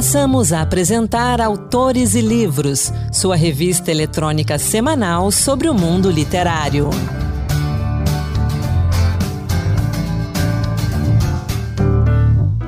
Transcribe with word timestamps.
Passamos 0.00 0.50
a 0.50 0.62
apresentar 0.62 1.42
Autores 1.42 2.14
e 2.14 2.22
Livros, 2.22 2.90
sua 3.12 3.36
revista 3.36 3.90
eletrônica 3.90 4.58
semanal 4.58 5.30
sobre 5.30 5.68
o 5.68 5.74
mundo 5.74 6.10
literário. 6.10 6.88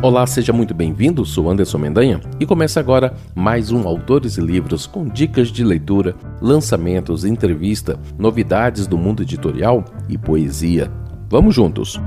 Olá, 0.03 0.27
seja 0.27 0.53
muito 0.53 0.75
bem-vindo. 0.75 1.25
Sou 1.25 1.51
Anderson 1.51 1.79
Mendanha 1.79 2.21
e 2.39 2.45
começa 2.45 2.79
agora 2.79 3.15
mais 3.35 3.73
um 3.73 3.89
Autores 3.89 4.37
e 4.37 4.43
Livros 4.43 4.87
com 4.87 5.09
dicas 5.09 5.49
de 5.49 5.65
leitura, 5.65 6.15
lançamentos, 6.39 7.25
entrevista, 7.25 7.99
novidades 8.19 8.87
do 8.87 8.99
mundo 8.99 9.23
editorial 9.23 9.83
e 10.07 10.19
poesia. 10.19 10.93
Vamos 11.31 11.55
juntos! 11.55 11.99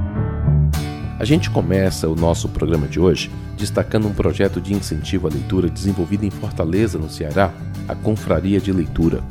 A 1.18 1.24
gente 1.24 1.50
começa 1.50 2.10
o 2.10 2.16
nosso 2.16 2.50
programa 2.50 2.88
de 2.88 3.00
hoje 3.00 3.32
destacando 3.58 4.06
um 4.06 4.14
projeto 4.14 4.60
de 4.60 4.74
incentivo 4.74 5.28
à 5.28 5.32
leitura 5.32 5.70
desenvolvido 5.70 6.26
em 6.26 6.30
Fortaleza, 6.30 6.98
no 6.98 7.10
Ceará, 7.10 7.54
a 7.88 7.96
Confraria 7.96 8.60
de 8.60 8.72
Leitura. 8.74 9.24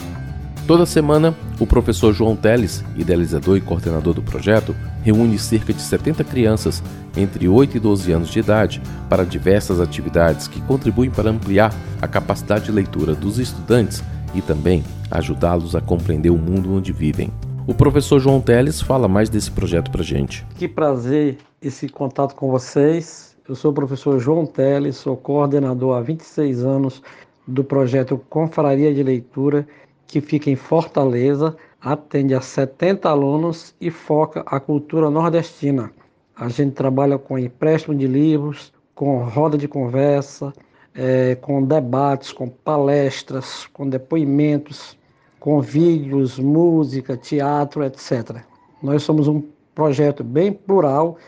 Toda 0.66 0.86
semana, 0.86 1.34
o 1.60 1.66
professor 1.66 2.14
João 2.14 2.34
Teles, 2.34 2.82
idealizador 2.96 3.58
e 3.58 3.60
coordenador 3.60 4.14
do 4.14 4.22
projeto, 4.22 4.74
reúne 5.02 5.38
cerca 5.38 5.74
de 5.74 5.82
70 5.82 6.24
crianças 6.24 6.82
entre 7.14 7.46
8 7.46 7.76
e 7.76 7.80
12 7.80 8.12
anos 8.12 8.30
de 8.30 8.38
idade 8.38 8.80
para 9.10 9.26
diversas 9.26 9.78
atividades 9.78 10.48
que 10.48 10.62
contribuem 10.62 11.10
para 11.10 11.28
ampliar 11.28 11.70
a 12.00 12.08
capacidade 12.08 12.64
de 12.64 12.72
leitura 12.72 13.14
dos 13.14 13.38
estudantes 13.38 14.02
e 14.34 14.40
também 14.40 14.82
ajudá-los 15.10 15.76
a 15.76 15.82
compreender 15.82 16.30
o 16.30 16.38
mundo 16.38 16.74
onde 16.74 16.92
vivem. 16.92 17.30
O 17.66 17.74
professor 17.74 18.18
João 18.18 18.40
Teles 18.40 18.80
fala 18.80 19.06
mais 19.06 19.28
desse 19.28 19.50
projeto 19.50 19.90
para 19.90 20.02
gente. 20.02 20.46
Que 20.58 20.66
prazer 20.66 21.38
esse 21.66 21.88
contato 21.88 22.34
com 22.34 22.50
vocês. 22.50 23.36
Eu 23.48 23.54
sou 23.54 23.70
o 23.70 23.74
professor 23.74 24.18
João 24.18 24.44
Teles, 24.44 24.96
sou 24.96 25.16
coordenador 25.16 25.96
há 25.96 26.00
26 26.00 26.62
anos 26.62 27.02
do 27.46 27.64
projeto 27.64 28.20
Confraria 28.28 28.92
de 28.92 29.02
Leitura, 29.02 29.66
que 30.06 30.20
fica 30.20 30.50
em 30.50 30.56
Fortaleza, 30.56 31.56
atende 31.80 32.34
a 32.34 32.40
70 32.40 33.08
alunos 33.08 33.74
e 33.80 33.90
foca 33.90 34.42
a 34.46 34.60
cultura 34.60 35.10
nordestina. 35.10 35.90
A 36.36 36.48
gente 36.48 36.74
trabalha 36.74 37.18
com 37.18 37.38
empréstimo 37.38 37.94
de 37.94 38.06
livros, 38.06 38.72
com 38.94 39.24
roda 39.24 39.56
de 39.56 39.68
conversa, 39.68 40.52
é, 40.94 41.34
com 41.36 41.62
debates, 41.62 42.32
com 42.32 42.48
palestras, 42.48 43.66
com 43.72 43.88
depoimentos, 43.88 44.98
com 45.40 45.60
vídeos, 45.60 46.38
música, 46.38 47.16
teatro, 47.16 47.84
etc. 47.84 48.42
Nós 48.82 49.02
somos 49.02 49.28
um 49.28 49.42
projeto 49.74 50.22
bem 50.22 50.52
plural 50.52 51.18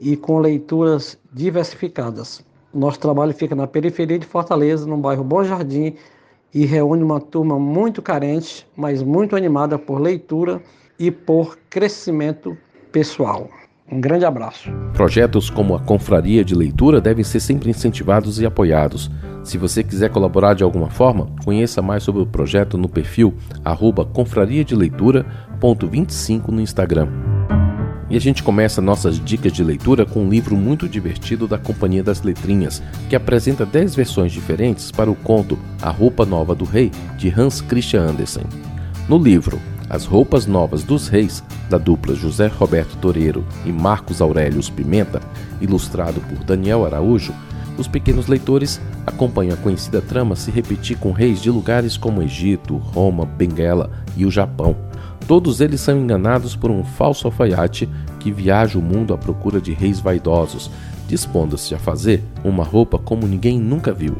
e 0.00 0.16
com 0.16 0.38
leituras 0.38 1.18
diversificadas. 1.32 2.44
Nosso 2.72 3.00
trabalho 3.00 3.32
fica 3.32 3.54
na 3.54 3.66
periferia 3.66 4.18
de 4.18 4.26
Fortaleza, 4.26 4.86
no 4.86 4.96
bairro 4.96 5.24
Bom 5.24 5.42
Jardim, 5.42 5.94
e 6.54 6.64
reúne 6.64 7.02
uma 7.02 7.20
turma 7.20 7.58
muito 7.58 8.00
carente, 8.00 8.66
mas 8.76 9.02
muito 9.02 9.36
animada 9.36 9.78
por 9.78 10.00
leitura 10.00 10.62
e 10.98 11.10
por 11.10 11.58
crescimento 11.68 12.56
pessoal. 12.90 13.48
Um 13.90 14.00
grande 14.00 14.26
abraço. 14.26 14.70
Projetos 14.92 15.48
como 15.48 15.74
a 15.74 15.80
Confraria 15.80 16.44
de 16.44 16.54
Leitura 16.54 17.00
devem 17.00 17.24
ser 17.24 17.40
sempre 17.40 17.70
incentivados 17.70 18.38
e 18.38 18.44
apoiados. 18.44 19.10
Se 19.42 19.56
você 19.56 19.82
quiser 19.82 20.10
colaborar 20.10 20.52
de 20.52 20.62
alguma 20.62 20.90
forma, 20.90 21.30
conheça 21.42 21.80
mais 21.80 22.02
sobre 22.02 22.20
o 22.20 22.26
projeto 22.26 22.76
no 22.76 22.88
perfil 22.88 23.32
arroba 23.64 24.04
confrariadeleitura.25 24.04 26.48
no 26.48 26.60
Instagram. 26.60 27.37
E 28.10 28.16
a 28.16 28.20
gente 28.20 28.42
começa 28.42 28.80
nossas 28.80 29.22
dicas 29.22 29.52
de 29.52 29.62
leitura 29.62 30.06
com 30.06 30.24
um 30.24 30.30
livro 30.30 30.56
muito 30.56 30.88
divertido 30.88 31.46
da 31.46 31.58
Companhia 31.58 32.02
das 32.02 32.22
Letrinhas, 32.22 32.82
que 33.06 33.14
apresenta 33.14 33.66
10 33.66 33.94
versões 33.94 34.32
diferentes 34.32 34.90
para 34.90 35.10
o 35.10 35.14
conto 35.14 35.58
A 35.82 35.90
Roupa 35.90 36.24
Nova 36.24 36.54
do 36.54 36.64
Rei, 36.64 36.90
de 37.18 37.28
Hans 37.28 37.60
Christian 37.60 38.00
Andersen. 38.00 38.44
No 39.06 39.18
livro 39.18 39.60
As 39.90 40.06
Roupas 40.06 40.46
Novas 40.46 40.82
dos 40.82 41.08
Reis, 41.08 41.44
da 41.68 41.76
dupla 41.76 42.14
José 42.14 42.46
Roberto 42.46 42.96
Toreiro 42.96 43.44
e 43.66 43.70
Marcos 43.70 44.22
Aurelius 44.22 44.70
Pimenta, 44.70 45.20
ilustrado 45.60 46.18
por 46.22 46.42
Daniel 46.44 46.86
Araújo, 46.86 47.34
os 47.76 47.86
pequenos 47.86 48.26
leitores 48.26 48.80
acompanham 49.06 49.52
a 49.52 49.58
conhecida 49.58 50.00
trama 50.00 50.34
se 50.34 50.50
repetir 50.50 50.96
com 50.96 51.12
reis 51.12 51.42
de 51.42 51.50
lugares 51.50 51.98
como 51.98 52.22
Egito, 52.22 52.76
Roma, 52.76 53.26
Benguela 53.26 53.90
e 54.16 54.24
o 54.24 54.30
Japão 54.30 54.74
Todos 55.28 55.60
eles 55.60 55.82
são 55.82 55.98
enganados 55.98 56.56
por 56.56 56.70
um 56.70 56.82
falso 56.82 57.26
alfaiate 57.26 57.86
que 58.18 58.32
viaja 58.32 58.78
o 58.78 58.82
mundo 58.82 59.14
à 59.14 59.18
procura 59.18 59.60
de 59.60 59.72
reis 59.72 60.00
vaidosos, 60.00 60.70
dispondo-se 61.06 61.74
a 61.74 61.78
fazer 61.78 62.22
uma 62.44 62.64
roupa 62.64 62.98
como 62.98 63.26
ninguém 63.26 63.58
nunca 63.58 63.92
viu. 63.92 64.16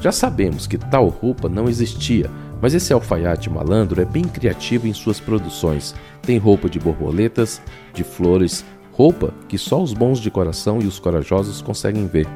Já 0.00 0.10
sabemos 0.10 0.66
que 0.66 0.78
tal 0.78 1.08
roupa 1.08 1.48
não 1.48 1.68
existia, 1.68 2.30
mas 2.60 2.74
esse 2.74 2.92
alfaiate 2.92 3.48
malandro 3.48 4.00
é 4.00 4.04
bem 4.04 4.24
criativo 4.24 4.86
em 4.86 4.92
suas 4.92 5.20
produções. 5.20 5.94
Tem 6.22 6.38
roupa 6.38 6.68
de 6.68 6.78
borboletas, 6.78 7.60
de 7.94 8.02
flores, 8.02 8.64
roupa 8.92 9.32
que 9.48 9.56
só 9.56 9.82
os 9.82 9.92
bons 9.92 10.18
de 10.18 10.30
coração 10.30 10.80
e 10.80 10.86
os 10.86 10.98
corajosos 10.98 11.62
conseguem 11.62 12.06
ver. 12.06 12.26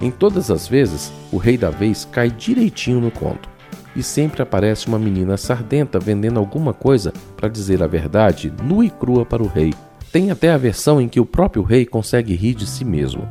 Em 0.00 0.10
todas 0.10 0.50
as 0.50 0.66
vezes, 0.66 1.12
o 1.30 1.36
rei 1.36 1.58
da 1.58 1.70
vez 1.70 2.06
cai 2.10 2.30
direitinho 2.30 3.00
no 3.00 3.10
conto 3.10 3.48
e 3.94 4.02
sempre 4.02 4.42
aparece 4.42 4.86
uma 4.86 4.98
menina 4.98 5.36
sardenta 5.36 5.98
vendendo 5.98 6.38
alguma 6.38 6.72
coisa 6.72 7.12
para 7.36 7.48
dizer 7.48 7.82
a 7.82 7.86
verdade 7.86 8.52
nua 8.62 8.84
e 8.84 8.90
crua 8.90 9.26
para 9.26 9.42
o 9.42 9.46
rei. 9.46 9.74
Tem 10.12 10.32
até 10.32 10.50
a 10.50 10.58
versão 10.58 11.00
em 11.00 11.08
que 11.08 11.20
o 11.20 11.26
próprio 11.26 11.62
rei 11.62 11.86
consegue 11.86 12.34
rir 12.34 12.54
de 12.54 12.66
si 12.66 12.84
mesmo. 12.84 13.28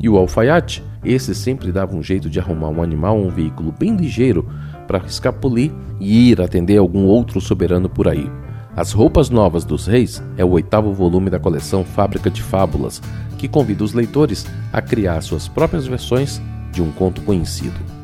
E 0.00 0.08
o 0.08 0.16
alfaiate? 0.16 0.82
Esse 1.04 1.32
sempre 1.36 1.70
dava 1.70 1.94
um 1.94 2.02
jeito 2.02 2.28
de 2.28 2.40
arrumar 2.40 2.68
um 2.68 2.82
animal 2.82 3.16
ou 3.16 3.26
um 3.26 3.30
veículo 3.30 3.72
bem 3.72 3.94
ligeiro 3.94 4.48
para 4.88 5.06
escapulir 5.06 5.70
e 6.00 6.30
ir 6.30 6.40
atender 6.40 6.78
algum 6.78 7.04
outro 7.04 7.40
soberano 7.40 7.88
por 7.88 8.08
aí. 8.08 8.28
As 8.74 8.90
Roupas 8.90 9.30
Novas 9.30 9.64
dos 9.64 9.86
Reis 9.86 10.20
é 10.36 10.44
o 10.44 10.50
oitavo 10.50 10.92
volume 10.92 11.30
da 11.30 11.38
coleção 11.38 11.84
Fábrica 11.84 12.28
de 12.28 12.42
Fábulas, 12.42 13.00
que 13.38 13.46
convida 13.46 13.84
os 13.84 13.92
leitores 13.92 14.46
a 14.72 14.82
criar 14.82 15.20
suas 15.20 15.46
próprias 15.46 15.86
versões 15.86 16.42
de 16.72 16.82
um 16.82 16.90
conto 16.90 17.22
conhecido. 17.22 17.95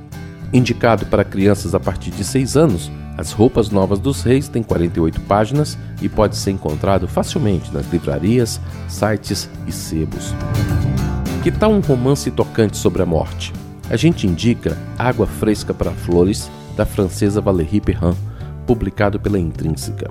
Indicado 0.52 1.06
para 1.06 1.24
crianças 1.24 1.74
a 1.74 1.80
partir 1.80 2.10
de 2.10 2.22
6 2.22 2.56
anos, 2.56 2.92
As 3.16 3.32
Roupas 3.32 3.70
Novas 3.70 3.98
dos 3.98 4.22
Reis 4.22 4.48
tem 4.48 4.62
48 4.62 5.20
páginas 5.22 5.78
e 6.00 6.08
pode 6.08 6.36
ser 6.36 6.50
encontrado 6.50 7.08
facilmente 7.08 7.72
nas 7.72 7.90
livrarias, 7.90 8.60
sites 8.88 9.48
e 9.66 9.72
sebos. 9.72 10.34
Que 11.42 11.50
tal 11.50 11.72
um 11.72 11.80
romance 11.80 12.30
tocante 12.30 12.76
sobre 12.76 13.02
a 13.02 13.06
morte? 13.06 13.52
A 13.90 13.96
gente 13.96 14.26
indica 14.26 14.76
Água 14.98 15.26
Fresca 15.26 15.72
para 15.72 15.90
Flores, 15.90 16.50
da 16.76 16.86
francesa 16.86 17.40
Valérie 17.40 17.80
Perrin, 17.80 18.16
publicado 18.66 19.18
pela 19.20 19.38
Intrínseca. 19.38 20.10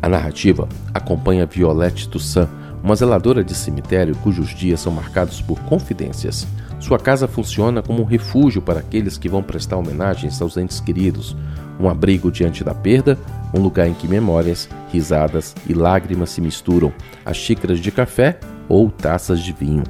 A 0.00 0.08
narrativa 0.08 0.68
acompanha 0.92 1.46
Violette 1.46 2.08
Toussaint, 2.08 2.48
uma 2.82 2.94
zeladora 2.96 3.42
de 3.42 3.54
cemitério 3.54 4.14
cujos 4.16 4.50
dias 4.54 4.80
são 4.80 4.92
marcados 4.92 5.40
por 5.40 5.58
confidências. 5.60 6.46
Sua 6.80 6.98
casa 6.98 7.26
funciona 7.26 7.82
como 7.82 8.02
um 8.02 8.06
refúgio 8.06 8.62
para 8.62 8.80
aqueles 8.80 9.18
que 9.18 9.28
vão 9.28 9.42
prestar 9.42 9.76
homenagens 9.76 10.40
aos 10.40 10.56
entes 10.56 10.78
queridos, 10.78 11.36
um 11.78 11.88
abrigo 11.88 12.30
diante 12.30 12.62
da 12.62 12.74
perda, 12.74 13.18
um 13.52 13.60
lugar 13.60 13.88
em 13.88 13.94
que 13.94 14.06
memórias, 14.06 14.68
risadas 14.92 15.54
e 15.68 15.74
lágrimas 15.74 16.30
se 16.30 16.40
misturam, 16.40 16.92
a 17.24 17.32
xícaras 17.32 17.80
de 17.80 17.90
café 17.90 18.38
ou 18.68 18.90
taças 18.90 19.40
de 19.40 19.52
vinho. 19.52 19.82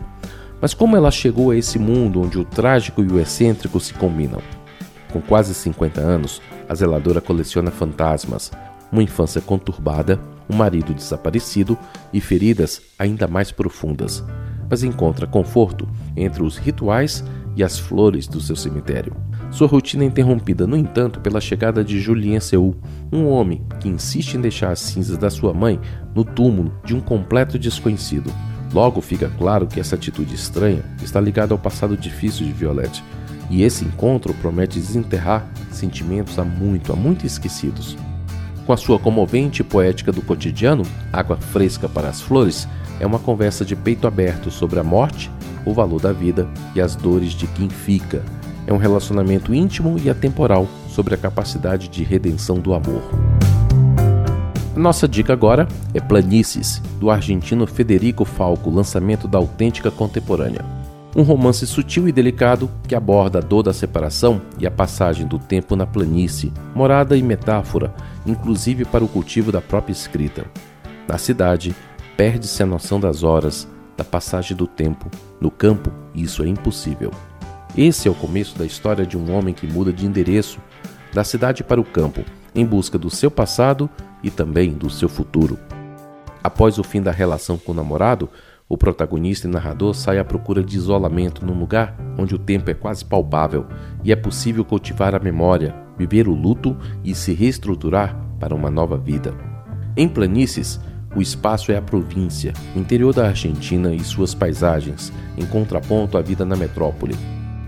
Mas 0.61 0.75
como 0.75 0.97
ela 0.97 1.11
chegou 1.11 1.51
a 1.51 1.57
esse 1.57 1.79
mundo 1.79 2.23
onde 2.23 2.39
o 2.39 2.45
trágico 2.45 3.03
e 3.03 3.07
o 3.07 3.21
excêntrico 3.21 3.79
se 3.79 3.93
combinam? 3.95 4.41
Com 5.13 5.21
quase 5.21 5.55
50 5.55 6.01
anos, 6.01 6.41
a 6.69 6.75
zeladora 6.75 7.21
coleciona 7.21 7.71
fantasmas, 7.71 8.51
uma 8.91 9.03
infância 9.03 9.41
conturbada, 9.41 10.19
um 10.49 10.57
marido 10.57 10.95
desaparecido 10.95 11.79
e 12.13 12.21
feridas 12.21 12.81
ainda 12.99 13.29
mais 13.29 13.53
profundas 13.53 14.25
mas 14.69 14.83
encontra 14.83 15.27
conforto 15.27 15.89
entre 16.17 16.43
os 16.43 16.57
rituais 16.57 17.25
e 17.57 17.65
as 17.65 17.79
flores 17.79 18.27
do 18.27 18.41
seu 18.41 18.55
cemitério. 18.55 19.17
Sua 19.51 19.67
rotina 19.67 20.05
é 20.05 20.07
interrompida, 20.07 20.67
no 20.67 20.77
entanto, 20.77 21.21
pela 21.21 21.41
chegada 21.41 21.83
de 21.83 21.99
Julien 21.99 22.39
Seul, 22.39 22.77
um 23.11 23.27
homem 23.27 23.63
que 23.81 23.89
insiste 23.89 24.35
em 24.35 24.41
deixar 24.41 24.71
as 24.71 24.81
cinzas 24.81 25.17
da 25.17 25.31
sua 25.31 25.55
mãe 25.55 25.81
no 26.15 26.23
túmulo 26.23 26.73
de 26.85 26.95
um 26.95 27.01
completo 27.01 27.59
desconhecido. 27.59 28.31
Logo 28.73 29.01
fica 29.01 29.31
claro 29.39 29.67
que 29.67 29.81
essa 29.81 29.95
atitude 29.95 30.35
estranha 30.35 30.85
está 31.03 31.21
ligada 31.21 31.55
ao 31.55 31.59
passado 31.59 31.97
difícil 31.97 32.47
de 32.47 32.53
Violette, 32.53 33.03
e 33.51 33.63
esse 33.63 33.85
encontro 33.85 34.35
promete 34.35 34.79
desenterrar 34.79 35.51
sentimentos 35.71 36.39
há 36.39 36.45
muito, 36.45 36.93
há 36.93 36.97
muito 36.97 37.27
esquecidos. 37.27 37.97
Com 38.67 38.75
a 38.75 38.77
sua 38.77 38.99
comovente 38.99 39.65
poética 39.65 40.13
do 40.13 40.21
cotidiano, 40.21 40.83
Água 41.11 41.39
Fresca 41.39 41.89
para 41.89 42.11
as 42.11 42.21
Flores, 42.21 42.69
é 43.01 43.07
uma 43.07 43.19
conversa 43.19 43.65
de 43.65 43.77
peito 43.77 44.07
aberto 44.07 44.51
sobre 44.51 44.79
a 44.79 44.85
morte, 44.85 45.31
o 45.65 45.73
valor 45.73 46.01
da 46.01 46.13
vida 46.13 46.49
e 46.75 46.81
as 46.81 46.97
dores 46.97 47.33
de 47.33 47.47
quem 47.47 47.69
fica. 47.69 48.23
É 48.67 48.73
um 48.73 48.77
relacionamento 48.77 49.55
íntimo 49.55 49.97
e 50.03 50.11
atemporal 50.11 50.67
sobre 50.89 51.15
a 51.15 51.19
capacidade 51.19 51.89
de 51.89 52.03
redenção 52.03 52.59
do 52.59 52.75
amor. 52.75 53.03
Nossa 54.77 55.09
dica 55.09 55.33
agora 55.33 55.67
é 55.93 56.01
Planícies, 56.01 56.81
do 57.01 57.11
argentino 57.11 57.67
Federico 57.67 58.25
Falco, 58.25 58.71
lançamento 58.71 59.27
da 59.27 59.39
Autêntica 59.39 59.91
Contemporânea. 59.91 60.65
Um 61.17 61.23
romance 61.23 61.67
sutil 61.67 62.07
e 62.07 62.13
delicado 62.13 62.71
que 62.87 62.95
aborda 62.95 63.39
a 63.39 63.43
dor 63.43 63.65
da 63.65 63.73
separação 63.73 64.41
e 64.59 64.67
a 64.67 64.71
passagem 64.71 65.27
do 65.27 65.39
tempo 65.39 65.75
na 65.75 65.87
planície, 65.87 66.53
morada 66.75 67.17
e 67.17 67.23
metáfora, 67.23 67.93
inclusive 68.25 68.85
para 68.85 69.03
o 69.03 69.09
cultivo 69.09 69.51
da 69.51 69.61
própria 69.61 69.93
escrita. 69.93 70.45
Na 71.09 71.19
cidade, 71.19 71.75
perde-se 72.19 72.61
a 72.65 72.67
noção 72.67 72.99
das 72.99 73.23
horas, 73.23 73.69
da 73.97 74.03
passagem 74.03 74.57
do 74.57 74.67
tempo. 74.67 75.09
No 75.41 75.53
campo, 75.53 75.93
isso 76.13 76.43
é 76.43 76.49
impossível. 76.49 77.13
Esse 77.77 78.09
é 78.09 78.11
o 78.11 78.15
começo 78.15 78.59
da 78.59 78.67
história 78.67 79.07
de 79.07 79.17
um 79.17 79.33
homem 79.33 79.55
que 79.55 79.69
muda 79.69 79.93
de 79.93 80.05
endereço, 80.05 80.59
da 81.15 81.23
cidade 81.23 81.63
para 81.63 81.81
o 81.81 81.85
campo, 81.85 82.25
em 82.57 82.67
busca 82.67 82.99
do 82.99 83.09
seu 83.09 83.31
passado 83.31 83.89
e 84.21 84.33
também 84.33 84.73
do 84.73 84.91
seu 84.91 85.09
futuro. 85.09 85.57
Após 86.43 86.77
o 86.77 86.83
fim 86.83 87.01
da 87.01 87.13
relação 87.13 87.57
com 87.57 87.71
o 87.71 87.75
namorado, 87.75 88.29
o 88.69 88.77
protagonista 88.77 89.47
e 89.47 89.51
narrador 89.51 89.95
sai 89.95 90.19
à 90.19 90.25
procura 90.25 90.61
de 90.61 90.77
isolamento 90.77 91.47
num 91.47 91.57
lugar 91.57 91.97
onde 92.19 92.35
o 92.35 92.39
tempo 92.39 92.69
é 92.69 92.75
quase 92.75 93.05
palpável 93.05 93.65
e 94.03 94.11
é 94.11 94.17
possível 94.17 94.65
cultivar 94.65 95.15
a 95.15 95.21
memória, 95.21 95.73
viver 95.97 96.27
o 96.27 96.35
luto 96.35 96.77
e 97.05 97.15
se 97.15 97.33
reestruturar 97.33 98.19
para 98.41 98.57
uma 98.57 98.73
nova 98.73 98.99
vida. 98.99 99.33
Em 99.97 100.09
Planícies, 100.09 100.81
o 101.15 101.23
espaço 101.23 101.73
é 101.73 101.77
a 101.77 101.83
província, 101.83 102.53
o 102.75 102.79
interior 102.79 103.13
da 103.13 103.27
Argentina 103.27 103.95
e 103.95 104.01
suas 104.01 104.35
paisagens, 104.35 105.13
em 105.37 105.47
contraponto 105.47 106.19
à 106.19 106.23
vida 106.23 106.45
na 106.45 106.57
metrópole. 106.57 107.17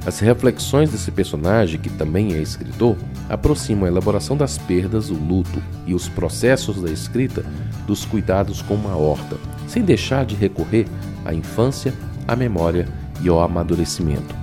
As 0.07 0.19
reflexões 0.19 0.91
desse 0.91 1.11
personagem, 1.11 1.79
que 1.79 1.91
também 1.91 2.33
é 2.33 2.39
escritor, 2.39 2.97
aproximam 3.29 3.85
a 3.85 3.89
elaboração 3.89 4.37
das 4.37 4.57
perdas, 4.57 5.11
o 5.11 5.15
luto 5.15 5.63
e 5.87 5.95
os 5.95 6.09
processos 6.09 6.81
da 6.81 6.91
escrita 6.91 7.45
dos 7.87 8.05
cuidados 8.05 8.63
com 8.63 8.75
uma 8.75 8.97
horta, 8.97 9.37
sem 9.67 9.83
deixar 9.83 10.25
de 10.25 10.35
recorrer 10.35 10.87
à 11.25 11.35
infância, 11.35 11.93
à 12.27 12.35
memória 12.35 12.89
e 13.23 13.29
ao 13.29 13.41
amadurecimento. 13.43 14.40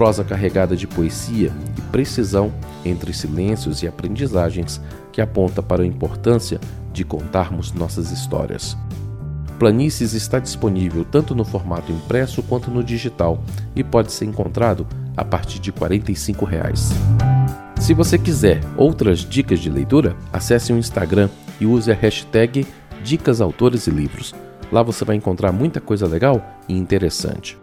Prosa 0.00 0.24
carregada 0.24 0.74
de 0.74 0.86
poesia 0.86 1.52
e 1.76 1.80
precisão 1.92 2.50
entre 2.86 3.12
silêncios 3.12 3.82
e 3.82 3.86
aprendizagens 3.86 4.80
que 5.12 5.20
aponta 5.20 5.62
para 5.62 5.82
a 5.82 5.86
importância 5.86 6.58
de 6.90 7.04
contarmos 7.04 7.74
nossas 7.74 8.10
histórias. 8.10 8.78
Planícies 9.58 10.14
está 10.14 10.38
disponível 10.38 11.04
tanto 11.04 11.34
no 11.34 11.44
formato 11.44 11.92
impresso 11.92 12.42
quanto 12.42 12.70
no 12.70 12.82
digital 12.82 13.44
e 13.76 13.84
pode 13.84 14.10
ser 14.10 14.24
encontrado 14.24 14.86
a 15.14 15.22
partir 15.22 15.58
de 15.58 15.70
45 15.70 16.46
reais. 16.46 16.88
Se 17.78 17.92
você 17.92 18.18
quiser 18.18 18.62
outras 18.78 19.18
dicas 19.18 19.60
de 19.60 19.68
leitura, 19.68 20.16
acesse 20.32 20.72
o 20.72 20.78
Instagram 20.78 21.28
e 21.60 21.66
use 21.66 21.92
a 21.92 21.94
hashtag 21.94 22.66
Dicas 23.04 23.42
Autores 23.42 23.86
e 23.86 23.90
Livros. 23.90 24.34
Lá 24.72 24.82
você 24.82 25.04
vai 25.04 25.16
encontrar 25.16 25.52
muita 25.52 25.78
coisa 25.78 26.06
legal 26.06 26.42
e 26.66 26.72
interessante. 26.72 27.58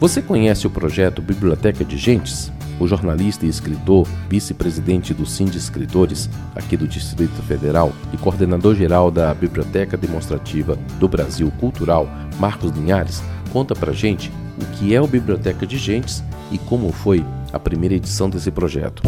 Você 0.00 0.20
conhece 0.20 0.66
o 0.66 0.70
projeto 0.70 1.22
Biblioteca 1.22 1.84
de 1.84 1.96
Gentes? 1.96 2.52
O 2.80 2.88
jornalista 2.88 3.46
e 3.46 3.48
escritor, 3.48 4.06
vice-presidente 4.28 5.14
do 5.14 5.24
Sind 5.24 5.54
Escritores, 5.54 6.28
aqui 6.56 6.76
do 6.76 6.88
Distrito 6.88 7.40
Federal, 7.42 7.92
e 8.12 8.16
coordenador-geral 8.16 9.10
da 9.10 9.32
Biblioteca 9.32 9.96
Demonstrativa 9.96 10.76
do 10.98 11.08
Brasil 11.08 11.50
Cultural, 11.60 12.08
Marcos 12.38 12.72
Linhares, 12.72 13.22
conta 13.52 13.74
pra 13.74 13.92
gente 13.92 14.32
o 14.60 14.66
que 14.76 14.94
é 14.94 15.00
o 15.00 15.06
Biblioteca 15.06 15.64
de 15.64 15.78
Gentes 15.78 16.22
e 16.50 16.58
como 16.58 16.92
foi 16.92 17.24
a 17.52 17.58
primeira 17.58 17.94
edição 17.94 18.28
desse 18.28 18.50
projeto. 18.50 19.02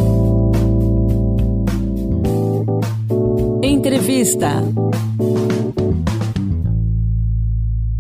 Entrevista. 3.62 4.62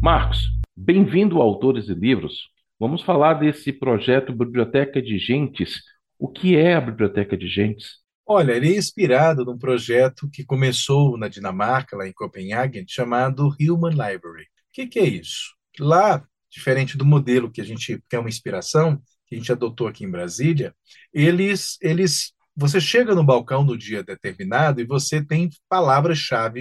Marcos, 0.00 0.48
bem-vindo 0.76 1.40
a 1.40 1.44
Autores 1.44 1.88
e 1.88 1.94
Livros. 1.94 2.55
Vamos 2.78 3.02
falar 3.02 3.34
desse 3.34 3.72
projeto 3.72 4.34
Biblioteca 4.34 5.00
de 5.00 5.18
Gentes. 5.18 5.80
O 6.18 6.28
que 6.28 6.56
é 6.56 6.74
a 6.74 6.80
Biblioteca 6.80 7.34
de 7.34 7.48
Gentes? 7.48 8.02
Olha, 8.26 8.52
ele 8.52 8.74
é 8.74 8.76
inspirado 8.76 9.46
num 9.46 9.56
projeto 9.56 10.28
que 10.30 10.44
começou 10.44 11.16
na 11.16 11.26
Dinamarca, 11.26 11.96
lá 11.96 12.06
em 12.06 12.12
Copenhague, 12.12 12.84
chamado 12.86 13.48
Human 13.58 13.92
Library. 13.92 14.42
O 14.42 14.72
que, 14.74 14.86
que 14.86 14.98
é 14.98 15.06
isso? 15.06 15.54
Lá, 15.80 16.22
diferente 16.50 16.98
do 16.98 17.04
modelo 17.04 17.50
que 17.50 17.62
a 17.62 17.64
gente 17.64 17.98
que 18.08 18.14
é 18.16 18.18
uma 18.18 18.28
inspiração, 18.28 19.00
que 19.26 19.34
a 19.34 19.38
gente 19.38 19.50
adotou 19.50 19.86
aqui 19.86 20.04
em 20.04 20.10
Brasília, 20.10 20.74
eles, 21.14 21.78
eles, 21.80 22.34
você 22.54 22.78
chega 22.78 23.14
no 23.14 23.24
balcão 23.24 23.64
no 23.64 23.76
dia 23.76 24.02
determinado 24.02 24.82
e 24.82 24.86
você 24.86 25.24
tem 25.24 25.48
palavras-chave 25.66 26.60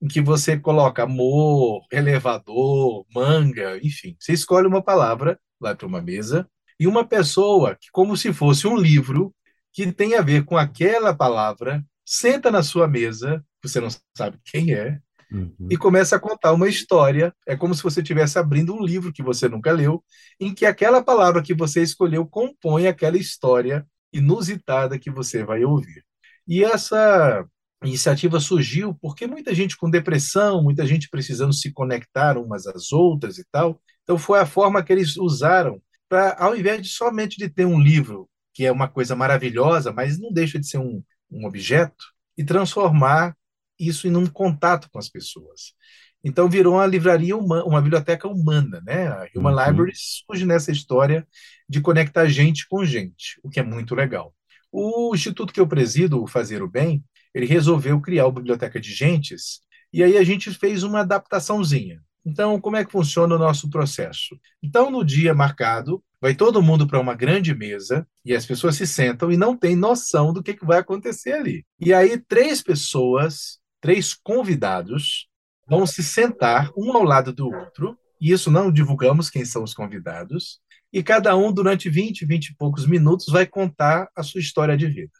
em 0.00 0.08
que 0.08 0.20
você 0.20 0.58
coloca 0.58 1.02
amor, 1.02 1.84
elevador, 1.90 3.04
manga, 3.14 3.78
enfim. 3.82 4.16
Você 4.18 4.32
escolhe 4.32 4.66
uma 4.66 4.82
palavra, 4.82 5.38
vai 5.60 5.74
para 5.74 5.86
uma 5.86 6.00
mesa, 6.00 6.48
e 6.78 6.86
uma 6.86 7.04
pessoa 7.04 7.74
que, 7.74 7.88
como 7.90 8.16
se 8.16 8.32
fosse 8.32 8.66
um 8.66 8.76
livro, 8.76 9.34
que 9.72 9.90
tem 9.92 10.14
a 10.14 10.22
ver 10.22 10.44
com 10.44 10.56
aquela 10.56 11.14
palavra, 11.14 11.84
senta 12.04 12.50
na 12.50 12.62
sua 12.62 12.86
mesa, 12.86 13.44
você 13.62 13.80
não 13.80 13.88
sabe 14.16 14.38
quem 14.44 14.72
é, 14.72 14.98
uhum. 15.30 15.68
e 15.68 15.76
começa 15.76 16.16
a 16.16 16.20
contar 16.20 16.52
uma 16.52 16.68
história. 16.68 17.34
É 17.46 17.56
como 17.56 17.74
se 17.74 17.82
você 17.82 18.00
estivesse 18.00 18.38
abrindo 18.38 18.72
um 18.74 18.82
livro 18.82 19.12
que 19.12 19.22
você 19.22 19.48
nunca 19.48 19.72
leu, 19.72 20.02
em 20.38 20.54
que 20.54 20.64
aquela 20.64 21.02
palavra 21.02 21.42
que 21.42 21.54
você 21.54 21.82
escolheu 21.82 22.26
compõe 22.26 22.86
aquela 22.86 23.16
história 23.16 23.86
inusitada 24.12 24.98
que 24.98 25.10
você 25.10 25.44
vai 25.44 25.64
ouvir. 25.64 26.04
E 26.46 26.64
essa 26.64 27.44
a 27.80 27.86
iniciativa 27.86 28.40
surgiu 28.40 28.94
porque 29.00 29.26
muita 29.26 29.54
gente 29.54 29.76
com 29.76 29.88
depressão, 29.88 30.62
muita 30.62 30.86
gente 30.86 31.08
precisando 31.08 31.52
se 31.52 31.72
conectar 31.72 32.36
umas 32.36 32.66
às 32.66 32.92
outras 32.92 33.38
e 33.38 33.44
tal. 33.50 33.80
Então 34.02 34.18
foi 34.18 34.40
a 34.40 34.46
forma 34.46 34.82
que 34.82 34.92
eles 34.92 35.16
usaram 35.16 35.80
para, 36.08 36.36
ao 36.38 36.56
invés 36.56 36.82
de 36.82 36.88
somente 36.88 37.36
de 37.36 37.48
ter 37.48 37.66
um 37.66 37.78
livro, 37.78 38.28
que 38.52 38.64
é 38.64 38.72
uma 38.72 38.88
coisa 38.88 39.14
maravilhosa, 39.14 39.92
mas 39.92 40.18
não 40.18 40.32
deixa 40.32 40.58
de 40.58 40.66
ser 40.66 40.78
um, 40.78 41.02
um 41.30 41.46
objeto, 41.46 42.04
e 42.36 42.44
transformar 42.44 43.36
isso 43.78 44.06
em 44.06 44.16
um 44.16 44.26
contato 44.26 44.88
com 44.90 44.98
as 44.98 45.08
pessoas. 45.08 45.74
Então 46.22 46.48
virou 46.48 46.74
uma 46.74 46.86
livraria 46.86 47.36
humana, 47.36 47.64
uma 47.64 47.80
biblioteca 47.80 48.26
humana, 48.26 48.82
né? 48.84 49.08
A 49.08 49.26
Human 49.34 49.54
uhum. 49.54 49.66
Library 49.66 49.92
surge 49.94 50.44
nessa 50.44 50.72
história 50.72 51.26
de 51.68 51.80
conectar 51.80 52.26
gente 52.26 52.66
com 52.68 52.84
gente, 52.84 53.38
o 53.42 53.48
que 53.48 53.60
é 53.60 53.62
muito 53.62 53.94
legal. 53.94 54.34
O 54.70 55.14
instituto 55.14 55.52
que 55.52 55.60
eu 55.60 55.66
presido, 55.66 56.22
o 56.22 56.26
Fazer 56.26 56.62
o 56.62 56.68
Bem, 56.68 57.04
ele 57.38 57.46
resolveu 57.46 58.00
criar 58.00 58.26
a 58.26 58.30
Biblioteca 58.30 58.80
de 58.80 58.92
Gentes, 58.92 59.60
e 59.92 60.02
aí 60.02 60.16
a 60.18 60.24
gente 60.24 60.50
fez 60.50 60.82
uma 60.82 61.00
adaptaçãozinha. 61.00 62.02
Então, 62.26 62.60
como 62.60 62.76
é 62.76 62.84
que 62.84 62.90
funciona 62.90 63.36
o 63.36 63.38
nosso 63.38 63.70
processo? 63.70 64.38
Então, 64.62 64.90
no 64.90 65.04
dia 65.04 65.32
marcado, 65.32 66.02
vai 66.20 66.34
todo 66.34 66.60
mundo 66.60 66.86
para 66.86 67.00
uma 67.00 67.14
grande 67.14 67.54
mesa 67.54 68.06
e 68.24 68.34
as 68.34 68.44
pessoas 68.44 68.74
se 68.74 68.86
sentam 68.86 69.30
e 69.30 69.36
não 69.36 69.56
têm 69.56 69.76
noção 69.76 70.32
do 70.32 70.42
que, 70.42 70.52
que 70.52 70.66
vai 70.66 70.78
acontecer 70.78 71.32
ali. 71.32 71.64
E 71.80 71.94
aí, 71.94 72.18
três 72.18 72.60
pessoas, 72.60 73.60
três 73.80 74.14
convidados, 74.14 75.28
vão 75.66 75.86
se 75.86 76.02
sentar 76.02 76.70
um 76.76 76.92
ao 76.92 77.04
lado 77.04 77.32
do 77.32 77.46
outro, 77.46 77.96
e 78.20 78.32
isso 78.32 78.50
não 78.50 78.72
divulgamos 78.72 79.30
quem 79.30 79.44
são 79.44 79.62
os 79.62 79.72
convidados, 79.72 80.58
e 80.92 81.02
cada 81.02 81.36
um, 81.36 81.52
durante 81.52 81.88
20, 81.88 82.26
20 82.26 82.48
e 82.48 82.56
poucos 82.56 82.84
minutos, 82.84 83.26
vai 83.28 83.46
contar 83.46 84.08
a 84.16 84.22
sua 84.24 84.40
história 84.40 84.76
de 84.76 84.88
vida. 84.88 85.12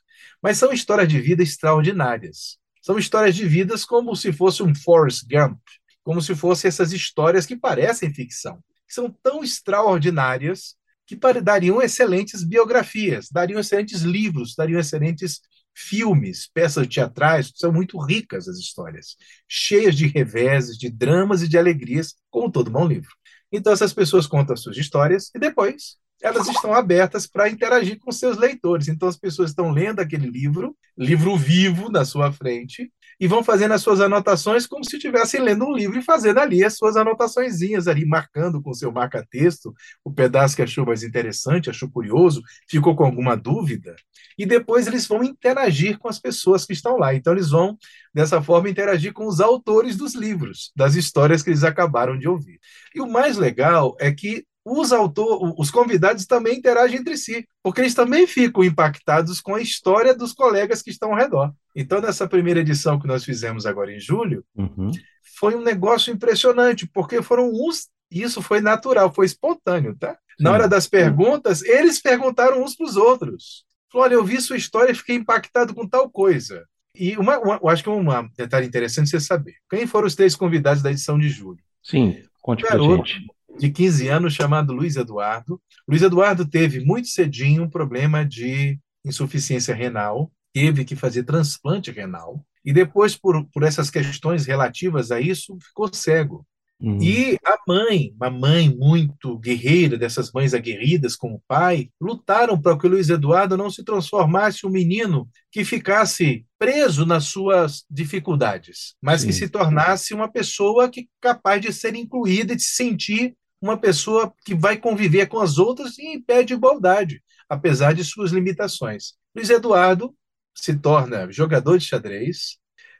Mas 0.43 0.59
são 0.59 0.73
histórias 0.73 1.09
de 1.09 1.21
vida 1.21 1.43
extraordinárias. 1.43 2.59
São 2.83 2.99
histórias 2.99 3.35
de 3.35 3.47
vidas 3.47 3.85
como 3.85 4.15
se 4.17 4.33
fosse 4.33 4.63
um 4.63 4.75
Forrest 4.75 5.27
Gump, 5.31 5.59
como 6.03 6.23
se 6.23 6.35
fossem 6.35 6.69
essas 6.69 6.93
histórias 6.93 7.45
que 7.45 7.57
parecem 7.57 8.15
ficção, 8.15 8.63
que 8.87 8.95
são 8.95 9.11
tão 9.23 9.43
extraordinárias 9.43 10.75
que 11.07 11.17
dariam 11.43 11.81
excelentes 11.81 12.45
biografias, 12.45 13.29
dariam 13.31 13.61
excelentes 13.61 14.03
livros, 14.03 14.55
dariam 14.55 14.79
excelentes 14.79 15.41
filmes, 15.75 16.49
peças 16.53 16.87
teatrais, 16.87 17.53
são 17.55 17.73
muito 17.73 17.99
ricas 17.99 18.49
as 18.49 18.59
histórias, 18.59 19.17
cheias 19.47 19.95
de 19.97 20.07
reveses, 20.07 20.77
de 20.77 20.91
dramas 20.91 21.43
e 21.43 21.49
de 21.49 21.57
alegrias, 21.57 22.15
como 22.31 22.51
todo 22.51 22.71
bom 22.71 22.87
livro. 22.87 23.11
Então 23.51 23.73
essas 23.73 23.95
pessoas 23.95 24.27
contam 24.27 24.55
as 24.55 24.61
suas 24.61 24.77
histórias 24.77 25.31
e 25.35 25.39
depois 25.39 25.97
elas 26.23 26.49
estão 26.49 26.75
abertas 26.75 27.27
para 27.27 27.49
interagir 27.49 27.99
com 27.99 28.11
seus 28.11 28.37
leitores. 28.37 28.89
Então, 28.89 29.09
as 29.09 29.17
pessoas 29.17 29.51
estão 29.51 29.71
lendo 29.71 30.01
aquele 30.01 30.29
livro, 30.29 30.77
livro 30.97 31.37
vivo 31.37 31.91
na 31.91 32.05
sua 32.05 32.33
frente, 32.33 32.91
e 33.21 33.27
vão 33.27 33.43
fazendo 33.43 33.73
as 33.75 33.83
suas 33.83 34.01
anotações 34.01 34.67
como 34.67 34.85
se 34.85 34.97
estivessem 34.97 35.41
lendo 35.41 35.65
um 35.65 35.73
livro 35.73 35.99
e 35.99 36.03
fazendo 36.03 36.39
ali 36.39 36.65
as 36.65 36.77
suas 36.77 36.97
anotaçõezinhas 36.97 37.89
ali, 37.89 38.05
marcando 38.05 38.63
com 38.63 38.73
seu 38.73 38.93
marca-texto 38.93 39.75
o 40.05 40.13
pedaço 40.13 40.55
que 40.55 40.63
achou 40.63 40.87
mais 40.87 41.03
interessante, 41.03 41.69
achou 41.69 41.91
curioso, 41.91 42.43
ficou 42.69 42.95
com 42.95 43.05
alguma 43.05 43.37
dúvida, 43.37 43.97
e 44.37 44.47
depois 44.47 44.87
eles 44.87 45.07
vão 45.07 45.25
interagir 45.25 45.99
com 45.99 46.09
as 46.09 46.21
pessoas 46.21 46.65
que 46.65 46.73
estão 46.73 46.97
lá. 46.97 47.13
Então, 47.15 47.33
eles 47.33 47.51
vão, 47.51 47.77
dessa 48.15 48.41
forma, 48.41 48.71
interagir 48.71 49.13
com 49.13 49.27
os 49.27 49.41
autores 49.41 49.97
dos 49.97 50.15
livros, 50.15 50.71
das 50.77 50.95
histórias 50.95 51.43
que 51.43 51.51
eles 51.51 51.65
acabaram 51.65 52.17
de 52.17 52.29
ouvir. 52.29 52.61
E 52.95 53.01
o 53.01 53.09
mais 53.09 53.37
legal 53.37 53.97
é 53.99 54.13
que 54.13 54.45
os 54.65 54.93
autores, 54.93 55.55
os 55.57 55.71
convidados 55.71 56.27
também 56.27 56.59
interagem 56.59 56.99
entre 57.01 57.17
si, 57.17 57.47
porque 57.63 57.81
eles 57.81 57.95
também 57.95 58.27
ficam 58.27 58.63
impactados 58.63 59.41
com 59.41 59.55
a 59.55 59.61
história 59.61 60.15
dos 60.15 60.33
colegas 60.33 60.83
que 60.83 60.91
estão 60.91 61.13
ao 61.13 61.19
redor. 61.19 61.53
Então, 61.75 62.01
nessa 62.01 62.29
primeira 62.29 62.61
edição 62.61 62.99
que 62.99 63.07
nós 63.07 63.25
fizemos 63.25 63.65
agora 63.65 63.93
em 63.93 64.01
julho, 64.01 64.45
uhum. 64.57 64.91
foi 65.39 65.55
um 65.55 65.63
negócio 65.63 66.13
impressionante, 66.13 66.87
porque 66.93 67.23
foram 67.23 67.51
uns 67.51 67.89
E 68.11 68.23
isso 68.23 68.41
foi 68.43 68.61
natural, 68.61 69.13
foi 69.13 69.27
espontâneo, 69.27 69.97
tá? 69.97 70.13
Sim. 70.13 70.45
Na 70.45 70.53
hora 70.53 70.69
das 70.69 70.87
perguntas, 70.87 71.63
eles 71.63 72.01
perguntaram 72.01 72.63
uns 72.63 72.75
para 72.75 72.87
os 72.87 72.97
outros. 72.97 73.65
Falou, 73.91 74.07
olha, 74.07 74.15
eu 74.15 74.25
vi 74.25 74.41
sua 74.41 74.57
história 74.57 74.93
e 74.93 74.95
fiquei 74.95 75.17
impactado 75.17 75.75
com 75.75 75.87
tal 75.87 76.11
coisa. 76.11 76.65
E 76.95 77.17
uma, 77.17 77.39
uma, 77.39 77.59
eu 77.63 77.69
acho 77.69 77.83
que 77.83 77.91
um 77.91 78.05
detalhe 78.37 78.67
interessante 78.67 79.11
você 79.11 79.21
saber. 79.21 79.55
Quem 79.71 79.87
foram 79.87 80.07
os 80.07 80.15
três 80.15 80.35
convidados 80.35 80.83
da 80.83 80.91
edição 80.91 81.19
de 81.19 81.29
julho? 81.29 81.63
Sim, 81.83 82.23
conte 82.43 82.63
pra 82.63 82.79
gente. 82.79 83.27
De 83.57 83.71
15 83.71 84.09
anos, 84.09 84.35
chamado 84.35 84.73
Luiz 84.73 84.97
Eduardo. 84.97 85.61
Luiz 85.87 86.03
Eduardo 86.03 86.47
teve 86.47 86.81
muito 86.81 87.09
cedinho 87.09 87.65
um 87.65 87.71
problema 87.71 88.25
de 88.25 88.79
insuficiência 89.05 89.75
renal, 89.75 90.31
teve 90.53 90.85
que 90.85 90.97
fazer 90.97 91.25
transplante 91.25 91.91
renal, 91.91 92.45
e 92.65 92.73
depois, 92.73 93.17
por, 93.17 93.47
por 93.47 93.63
essas 93.63 93.91
questões 93.91 94.45
relativas 94.47 95.11
a 95.11 95.21
isso, 95.21 95.57
ficou 95.61 95.93
cego. 95.93 96.47
Uhum. 96.81 97.03
E 97.03 97.37
a 97.45 97.57
mãe, 97.67 98.15
uma 98.15 98.31
mãe 98.31 98.69
muito 98.69 99.37
guerreira, 99.39 99.99
dessas 99.99 100.31
mães 100.31 100.55
aguerridas 100.55 101.17
com 101.17 101.35
o 101.35 101.43
pai, 101.49 101.91
lutaram 102.01 102.61
para 102.61 102.79
que 102.79 102.87
o 102.87 102.91
Luiz 102.91 103.09
Eduardo 103.09 103.57
não 103.57 103.69
se 103.69 103.83
transformasse 103.83 104.65
um 104.65 104.71
menino 104.71 105.29
que 105.51 105.65
ficasse 105.65 106.47
preso 106.57 107.05
nas 107.05 107.25
suas 107.25 107.85
dificuldades, 107.91 108.95
mas 109.03 109.23
Sim. 109.23 109.27
que 109.29 109.33
se 109.33 109.49
tornasse 109.49 110.15
uma 110.15 110.31
pessoa 110.31 110.89
que 110.89 111.09
capaz 111.21 111.61
de 111.61 111.73
ser 111.73 111.97
incluída 111.97 112.53
e 112.53 112.57
de 112.57 112.63
se 112.63 112.77
sentir 112.77 113.35
uma 113.61 113.77
pessoa 113.77 114.33
que 114.45 114.55
vai 114.55 114.77
conviver 114.77 115.27
com 115.27 115.41
as 115.41 115.59
outras 115.59 115.99
em 115.99 116.21
pé 116.21 116.45
de 116.45 116.55
igualdade, 116.55 117.21
apesar 117.49 117.93
de 117.93 118.05
suas 118.05 118.31
limitações. 118.31 119.15
Luiz 119.35 119.51
Eduardo 119.51 120.15
se 120.55 120.77
torna 120.77 121.31
jogador 121.31 121.79
de 121.79 121.85
xadrez, 121.85 122.59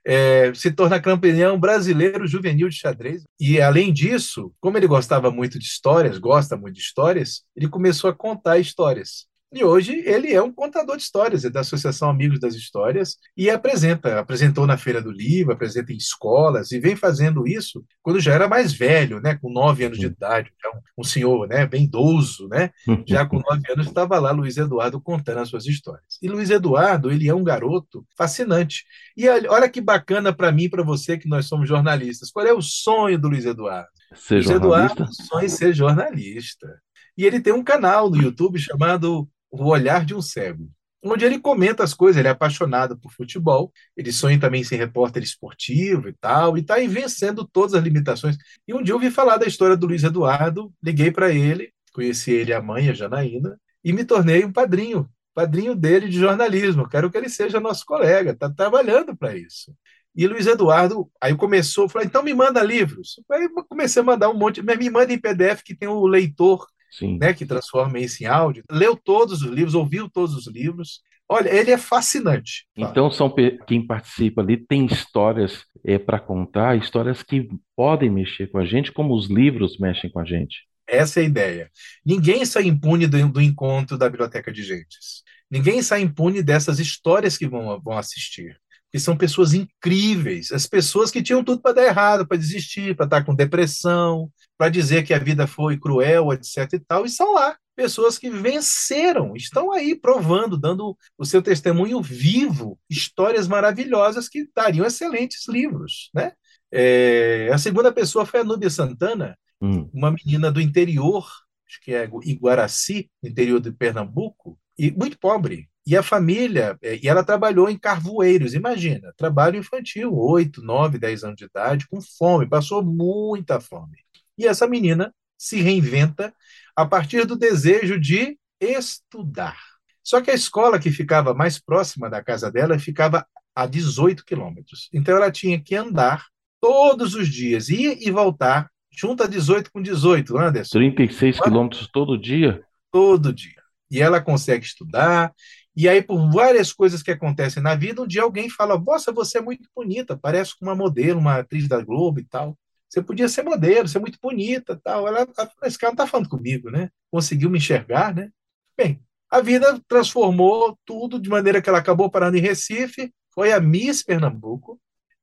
é, 0.09 0.55
se 0.55 0.71
torna 0.71 0.99
campeão 0.99 1.61
brasileiro 1.61 2.27
juvenil 2.27 2.71
de 2.71 2.77
xadrez. 2.77 3.25
E, 3.39 3.61
além 3.61 3.93
disso, 3.93 4.51
como 4.59 4.79
ele 4.79 4.87
gostava 4.87 5.31
muito 5.31 5.59
de 5.59 5.67
histórias, 5.67 6.17
gosta 6.17 6.57
muito 6.57 6.77
de 6.77 6.81
histórias, 6.81 7.43
ele 7.55 7.69
começou 7.69 8.09
a 8.09 8.15
contar 8.15 8.59
histórias. 8.59 9.28
E 9.51 9.65
hoje 9.65 10.03
ele 10.05 10.31
é 10.31 10.43
um 10.43 10.53
contador 10.53 10.97
de 10.97 11.03
histórias, 11.03 11.43
é 11.43 11.49
da 11.49 11.61
Associação 11.61 12.11
Amigos 12.11 12.39
das 12.39 12.55
Histórias, 12.55 13.17
e 13.35 13.49
apresenta, 13.49 14.21
apresentou 14.21 14.67
na 14.67 14.77
Feira 14.77 15.01
do 15.01 15.11
Livro, 15.11 15.55
apresenta 15.55 15.91
em 15.91 15.97
escolas, 15.97 16.71
e 16.71 16.79
vem 16.79 16.95
fazendo 16.95 17.49
isso 17.49 17.83
quando 18.03 18.21
já 18.21 18.35
era 18.35 18.47
mais 18.47 18.75
velho, 18.75 19.21
né, 19.21 19.39
com 19.41 19.51
nove 19.51 19.85
anos 19.85 19.99
de 19.99 20.05
idade, 20.05 20.53
um, 20.75 21.03
um 21.03 21.05
senhor 21.05 21.49
né, 21.49 21.67
bem 21.67 21.85
idoso, 21.85 22.47
né, 22.49 22.71
já 23.09 23.25
com 23.25 23.39
nove 23.39 23.73
anos 23.73 23.87
estava 23.87 24.19
lá 24.19 24.33
Luiz 24.33 24.59
Eduardo 24.59 25.01
contando 25.01 25.39
as 25.39 25.49
suas 25.49 25.65
histórias. 25.65 26.19
E 26.23 26.29
Luiz 26.29 26.51
Eduardo, 26.51 27.11
ele 27.11 27.27
é 27.27 27.35
um 27.35 27.45
garoto 27.45 28.05
fascinante. 28.19 28.85
E 29.17 29.27
olha 29.29 29.69
que 29.69 29.81
bacana 29.81 30.31
para 30.31 30.53
mim 30.53 30.65
e 30.65 30.71
para 30.71 30.83
você 30.83 31.17
que 31.17 31.29
nós 31.29 31.47
somos 31.47 31.67
jornalistas. 31.67 32.31
Qual 32.31 32.47
é 32.47 32.53
o 32.53 32.61
sonho 32.61 33.19
do 33.19 33.29
Luiz 33.29 33.47
Eduardo? 33.47 33.89
Ser 34.15 34.35
Luiz 34.35 34.47
jornalista? 34.47 35.03
Eduardo 35.03 35.15
sonha 35.15 35.49
ser 35.49 35.75
jornalista. 35.75 36.69
E 37.17 37.25
ele 37.25 37.41
tem 37.41 37.53
um 37.53 37.65
canal 37.65 38.09
no 38.11 38.23
YouTube 38.23 38.59
chamado 38.59 39.29
o 39.51 39.65
Olhar 39.65 40.05
de 40.05 40.15
um 40.15 40.23
Cego, 40.23 40.71
onde 41.03 41.25
ele 41.25 41.39
comenta 41.39 41.85
as 41.85 41.95
coisas, 41.95 42.19
ele 42.19 42.29
é 42.29 42.31
apaixonado 42.33 42.99
por 42.99 43.13
futebol, 43.13 43.73
ele 43.97 44.13
sonha 44.13 44.39
também 44.39 44.63
em 44.63 44.65
ser 44.65 44.77
repórter 44.77 45.23
esportivo 45.23 46.09
e 46.09 46.13
tal, 46.13 46.57
e 46.57 46.61
está 46.61 46.75
aí 46.75 46.89
vencendo 46.89 47.47
todas 47.47 47.75
as 47.75 47.83
limitações. 47.83 48.37
E 48.67 48.75
um 48.75 48.83
dia 48.83 48.93
eu 48.93 48.97
ouvi 48.97 49.11
falar 49.11 49.37
da 49.37 49.47
história 49.47 49.77
do 49.77 49.87
Luiz 49.87 50.03
Eduardo, 50.03 50.73
liguei 50.83 51.11
para 51.11 51.33
ele, 51.33 51.73
conheci 51.93 52.33
ele, 52.33 52.53
a 52.53 52.61
mãe, 52.61 52.89
a 52.89 52.95
Janaína, 52.95 53.59
e 53.85 53.93
me 53.93 54.05
tornei 54.05 54.45
um 54.45 54.53
padrinho, 54.53 55.09
padrinho 55.35 55.75
dele 55.75 56.09
de 56.09 56.19
jornalismo. 56.19 56.89
Quero 56.89 57.11
que 57.11 57.17
ele 57.17 57.29
seja 57.29 57.61
nosso 57.61 57.85
colega, 57.87 58.33
está 58.33 58.51
trabalhando 58.51 59.17
para 59.17 59.37
isso. 59.37 59.73
E 60.15 60.27
Luiz 60.27 60.47
Eduardo, 60.49 61.09
aí 61.21 61.35
começou, 61.37 61.89
falou, 61.89 62.05
então 62.05 62.25
me 62.25 62.35
manda 62.35 62.61
livros. 62.61 63.21
Aí 63.31 63.49
comecei 63.69 64.03
a 64.03 64.05
mandar 64.05 64.31
um 64.31 64.37
monte, 64.37 64.61
mas 64.63 64.77
me 64.77 64.91
manda 64.91 65.13
em 65.13 65.19
PDF 65.21 65.63
que 65.63 65.77
tem 65.77 65.89
o 65.89 66.07
leitor 66.07 66.67
Sim. 66.91 67.19
Né, 67.19 67.33
que 67.35 67.47
transforma 67.47 67.99
isso 67.99 68.23
em 68.23 68.27
áudio. 68.27 68.65
Leu 68.71 68.97
todos 68.97 69.43
os 69.43 69.51
livros, 69.51 69.75
ouviu 69.75 70.09
todos 70.09 70.35
os 70.35 70.47
livros. 70.47 71.01
Olha, 71.29 71.51
ele 71.51 71.71
é 71.71 71.77
fascinante. 71.77 72.67
Então, 72.75 73.11
são 73.11 73.33
quem 73.67 73.87
participa 73.87 74.41
ali 74.41 74.57
tem 74.57 74.87
histórias 74.87 75.65
é, 75.85 75.99
para 75.99 76.19
contar, 76.19 76.79
histórias 76.79 77.23
que 77.23 77.49
podem 77.77 78.09
mexer 78.09 78.51
com 78.51 78.59
a 78.59 78.65
gente, 78.65 78.91
como 78.91 79.15
os 79.15 79.29
livros 79.29 79.79
mexem 79.79 80.11
com 80.11 80.21
a 80.21 80.25
gente. 80.25 80.67
Essa 80.87 81.21
é 81.21 81.25
a 81.25 81.27
ideia. 81.27 81.71
Ninguém 82.05 82.47
sai 82.47 82.65
impune 82.65 83.07
do, 83.07 83.29
do 83.29 83.43
encontro 83.43 83.99
da 83.99 84.09
Biblioteca 84.09 84.51
de 84.51 84.63
Gentes. 84.63 85.23
Ninguém 85.51 85.83
sai 85.83 86.01
impune 86.01 86.43
dessas 86.43 86.79
histórias 86.79 87.37
que 87.37 87.47
vão, 87.47 87.79
vão 87.79 87.99
assistir 87.99 88.59
que 88.91 88.99
são 88.99 89.17
pessoas 89.17 89.53
incríveis, 89.53 90.51
as 90.51 90.67
pessoas 90.67 91.11
que 91.11 91.23
tinham 91.23 91.45
tudo 91.45 91.61
para 91.61 91.75
dar 91.75 91.85
errado, 91.85 92.27
para 92.27 92.39
desistir, 92.39 92.97
para 92.97 93.05
estar 93.05 93.25
com 93.25 93.35
depressão, 93.35 94.31
para 94.57 94.71
dizer 94.71 95.05
que 95.05 95.13
a 95.13 95.19
vida 95.19 95.47
foi 95.47 95.79
cruel, 95.79 96.33
etc 96.33 96.73
e 96.73 96.79
tal, 96.79 97.05
e 97.05 97.11
são 97.11 97.35
lá 97.35 97.57
pessoas 97.77 98.19
que 98.19 98.29
venceram, 98.29 99.37
estão 99.37 99.71
aí 99.71 99.95
provando, 99.95 100.59
dando 100.59 100.99
o 101.17 101.25
seu 101.25 101.41
testemunho 101.41 102.03
vivo, 102.03 102.77
histórias 102.91 103.47
maravilhosas 103.47 104.29
que 104.29 104.49
dariam 104.55 104.85
excelentes 104.85 105.47
livros, 105.47 106.11
né? 106.13 106.33
É, 106.73 107.49
a 107.53 107.57
segunda 107.57 107.93
pessoa 107.93 108.27
foi 108.27 108.41
a 108.41 108.45
Núbia 108.45 108.69
Santana, 108.69 109.39
hum. 109.61 109.89
uma 109.95 110.11
menina 110.11 110.51
do 110.51 110.61
interior, 110.61 111.25
acho 111.67 111.81
que 111.81 111.95
é 111.95 112.11
Iguaraci, 112.25 113.09
interior 113.23 113.61
de 113.61 113.71
Pernambuco, 113.71 114.59
e 114.77 114.91
muito 114.91 115.19
pobre, 115.19 115.69
e 115.89 115.97
a 115.97 116.03
família, 116.03 116.77
é, 116.83 116.99
e 117.03 117.09
ela 117.09 117.25
trabalhou 117.25 117.71
em 117.71 117.79
carvoeiros, 117.79 118.53
imagina, 118.53 119.11
trabalho 119.17 119.59
infantil, 119.59 120.15
8, 120.15 120.61
9, 120.61 120.99
10 120.99 121.25
anos 121.25 121.37
de 121.37 121.47
idade, 121.47 121.89
com 121.89 121.99
fome, 122.03 122.47
passou 122.47 122.85
muita 122.85 123.59
fome. 123.59 123.97
E 124.37 124.47
essa 124.47 124.69
menina 124.69 125.15
se 125.39 125.63
reinventa 125.63 126.35
a 126.77 126.85
partir 126.85 127.25
do 127.25 127.35
desejo 127.35 127.99
de 127.99 128.39
estudar. 128.61 129.57
Só 130.05 130.21
que 130.21 130.31
a 130.31 130.35
escola 130.35 130.79
que 130.79 130.91
ficava 130.91 131.33
mais 131.33 131.59
próxima 131.59 132.11
da 132.11 132.23
casa 132.23 132.53
dela 132.53 132.79
ficava 132.79 133.27
a 133.55 133.65
18 133.65 134.27
quilômetros. 134.27 134.91
Então 134.93 135.17
ela 135.17 135.31
tinha 135.31 135.59
que 135.59 135.75
andar 135.75 136.27
todos 136.61 137.15
os 137.15 137.29
dias, 137.29 137.71
ir 137.71 137.97
e 138.07 138.11
voltar, 138.11 138.69
junta 138.91 139.27
18 139.27 139.73
com 139.73 139.81
18, 139.81 140.37
Anderson. 140.37 140.79
36 140.79 141.41
quilômetros 141.41 141.89
todo 141.91 142.19
dia? 142.19 142.63
Todo 142.93 143.33
dia. 143.33 143.63
E 143.91 144.03
ela 144.03 144.21
consegue 144.21 144.67
estudar, 144.67 145.33
e 145.81 145.89
aí, 145.89 146.03
por 146.03 146.29
várias 146.33 146.73
coisas 146.73 147.05
que 147.05 147.11
acontecem 147.13 147.63
na 147.63 147.77
vida, 147.77 148.03
um 148.03 148.07
dia 148.07 148.23
alguém 148.23 148.51
fala: 148.51 148.77
Nossa, 148.77 149.13
você 149.13 149.39
é 149.39 149.41
muito 149.41 149.71
bonita, 149.73 150.19
parece 150.19 150.59
com 150.59 150.65
uma 150.67 150.75
modelo, 150.75 151.21
uma 151.21 151.39
atriz 151.39 151.69
da 151.69 151.81
Globo 151.81 152.19
e 152.19 152.25
tal. 152.25 152.59
Você 152.89 153.01
podia 153.01 153.29
ser 153.29 153.45
modelo, 153.45 153.87
ser 153.87 154.01
muito 154.01 154.19
bonita 154.21 154.75
tal. 154.83 155.07
Ela, 155.07 155.25
esse 155.63 155.79
cara 155.79 155.93
não 155.93 155.95
está 155.95 156.05
falando 156.09 156.29
comigo, 156.29 156.69
né? 156.69 156.91
Conseguiu 157.13 157.49
me 157.49 157.59
enxergar, 157.59 158.13
né? 158.13 158.29
Bem, 158.77 159.01
a 159.31 159.41
vida 159.41 159.81
transformou 159.87 160.77
tudo 160.85 161.21
de 161.21 161.31
maneira 161.31 161.63
que 161.63 161.69
ela 161.69 161.79
acabou 161.79 162.11
parando 162.11 162.37
em 162.37 162.41
Recife, 162.41 163.15
foi 163.33 163.53
a 163.53 163.61
Miss 163.61 164.03
Pernambuco, 164.03 164.81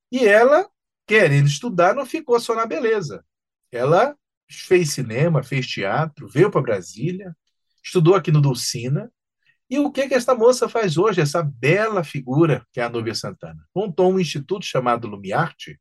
e 0.09 0.25
ela, 0.25 0.69
querendo 1.05 1.47
estudar, 1.47 1.93
não 1.93 2.05
ficou 2.05 2.39
só 2.39 2.55
na 2.55 2.65
beleza. 2.65 3.25
Ela 3.73 4.15
fez 4.49 4.93
cinema, 4.93 5.43
fez 5.43 5.67
teatro, 5.67 6.29
veio 6.29 6.49
para 6.49 6.61
Brasília, 6.61 7.35
estudou 7.83 8.15
aqui 8.15 8.31
no 8.31 8.39
Dulcina, 8.39 9.11
e 9.69 9.79
o 9.79 9.91
que, 9.91 10.07
que 10.07 10.13
esta 10.13 10.35
moça 10.35 10.69
faz 10.69 10.97
hoje, 10.97 11.21
essa 11.21 11.41
bela 11.41 12.03
figura 12.03 12.65
que 12.71 12.79
é 12.79 12.83
a 12.83 12.89
Núbia 12.89 13.15
Santana? 13.15 13.63
Montou 13.75 14.11
um 14.11 14.19
instituto 14.19 14.65
chamado 14.65 15.07
Lumiarte 15.07 15.79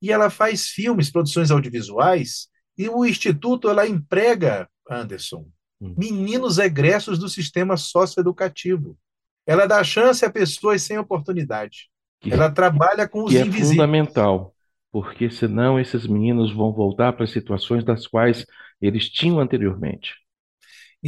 e 0.00 0.10
ela 0.10 0.30
faz 0.30 0.68
filmes, 0.68 1.10
produções 1.10 1.50
audiovisuais, 1.50 2.48
e 2.76 2.88
o 2.88 3.04
instituto 3.04 3.68
ela 3.68 3.86
emprega, 3.86 4.68
Anderson, 4.90 5.46
hum. 5.80 5.94
meninos 5.96 6.58
egressos 6.58 7.18
do 7.18 7.28
sistema 7.28 7.76
socioeducativo. 7.76 8.98
Ela 9.46 9.66
dá 9.66 9.82
chance 9.84 10.24
a 10.24 10.30
pessoas 10.30 10.82
sem 10.82 10.98
oportunidade. 10.98 11.88
Que, 12.20 12.32
ela 12.32 12.50
trabalha 12.50 13.08
com 13.08 13.24
os 13.24 13.32
que 13.32 13.38
invisíveis. 13.38 13.70
é 13.70 13.74
fundamental, 13.74 14.54
porque 14.90 15.30
senão 15.30 15.78
esses 15.78 16.06
meninos 16.06 16.52
vão 16.52 16.72
voltar 16.72 17.12
para 17.12 17.24
as 17.24 17.30
situações 17.30 17.84
das 17.84 18.06
quais 18.06 18.46
eles 18.80 19.08
tinham 19.08 19.38
anteriormente. 19.38 20.14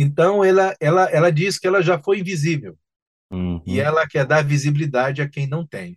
Então, 0.01 0.45
ela, 0.45 0.75
ela, 0.81 1.05
ela 1.11 1.31
diz 1.31 1.59
que 1.59 1.67
ela 1.67 1.83
já 1.83 1.99
foi 1.99 2.21
invisível. 2.21 2.79
Uhum. 3.31 3.61
E 3.67 3.81
ela 3.81 4.07
quer 4.07 4.25
dar 4.25 4.45
visibilidade 4.45 5.21
a 5.21 5.29
quem 5.29 5.47
não 5.47 5.67
tem. 5.67 5.97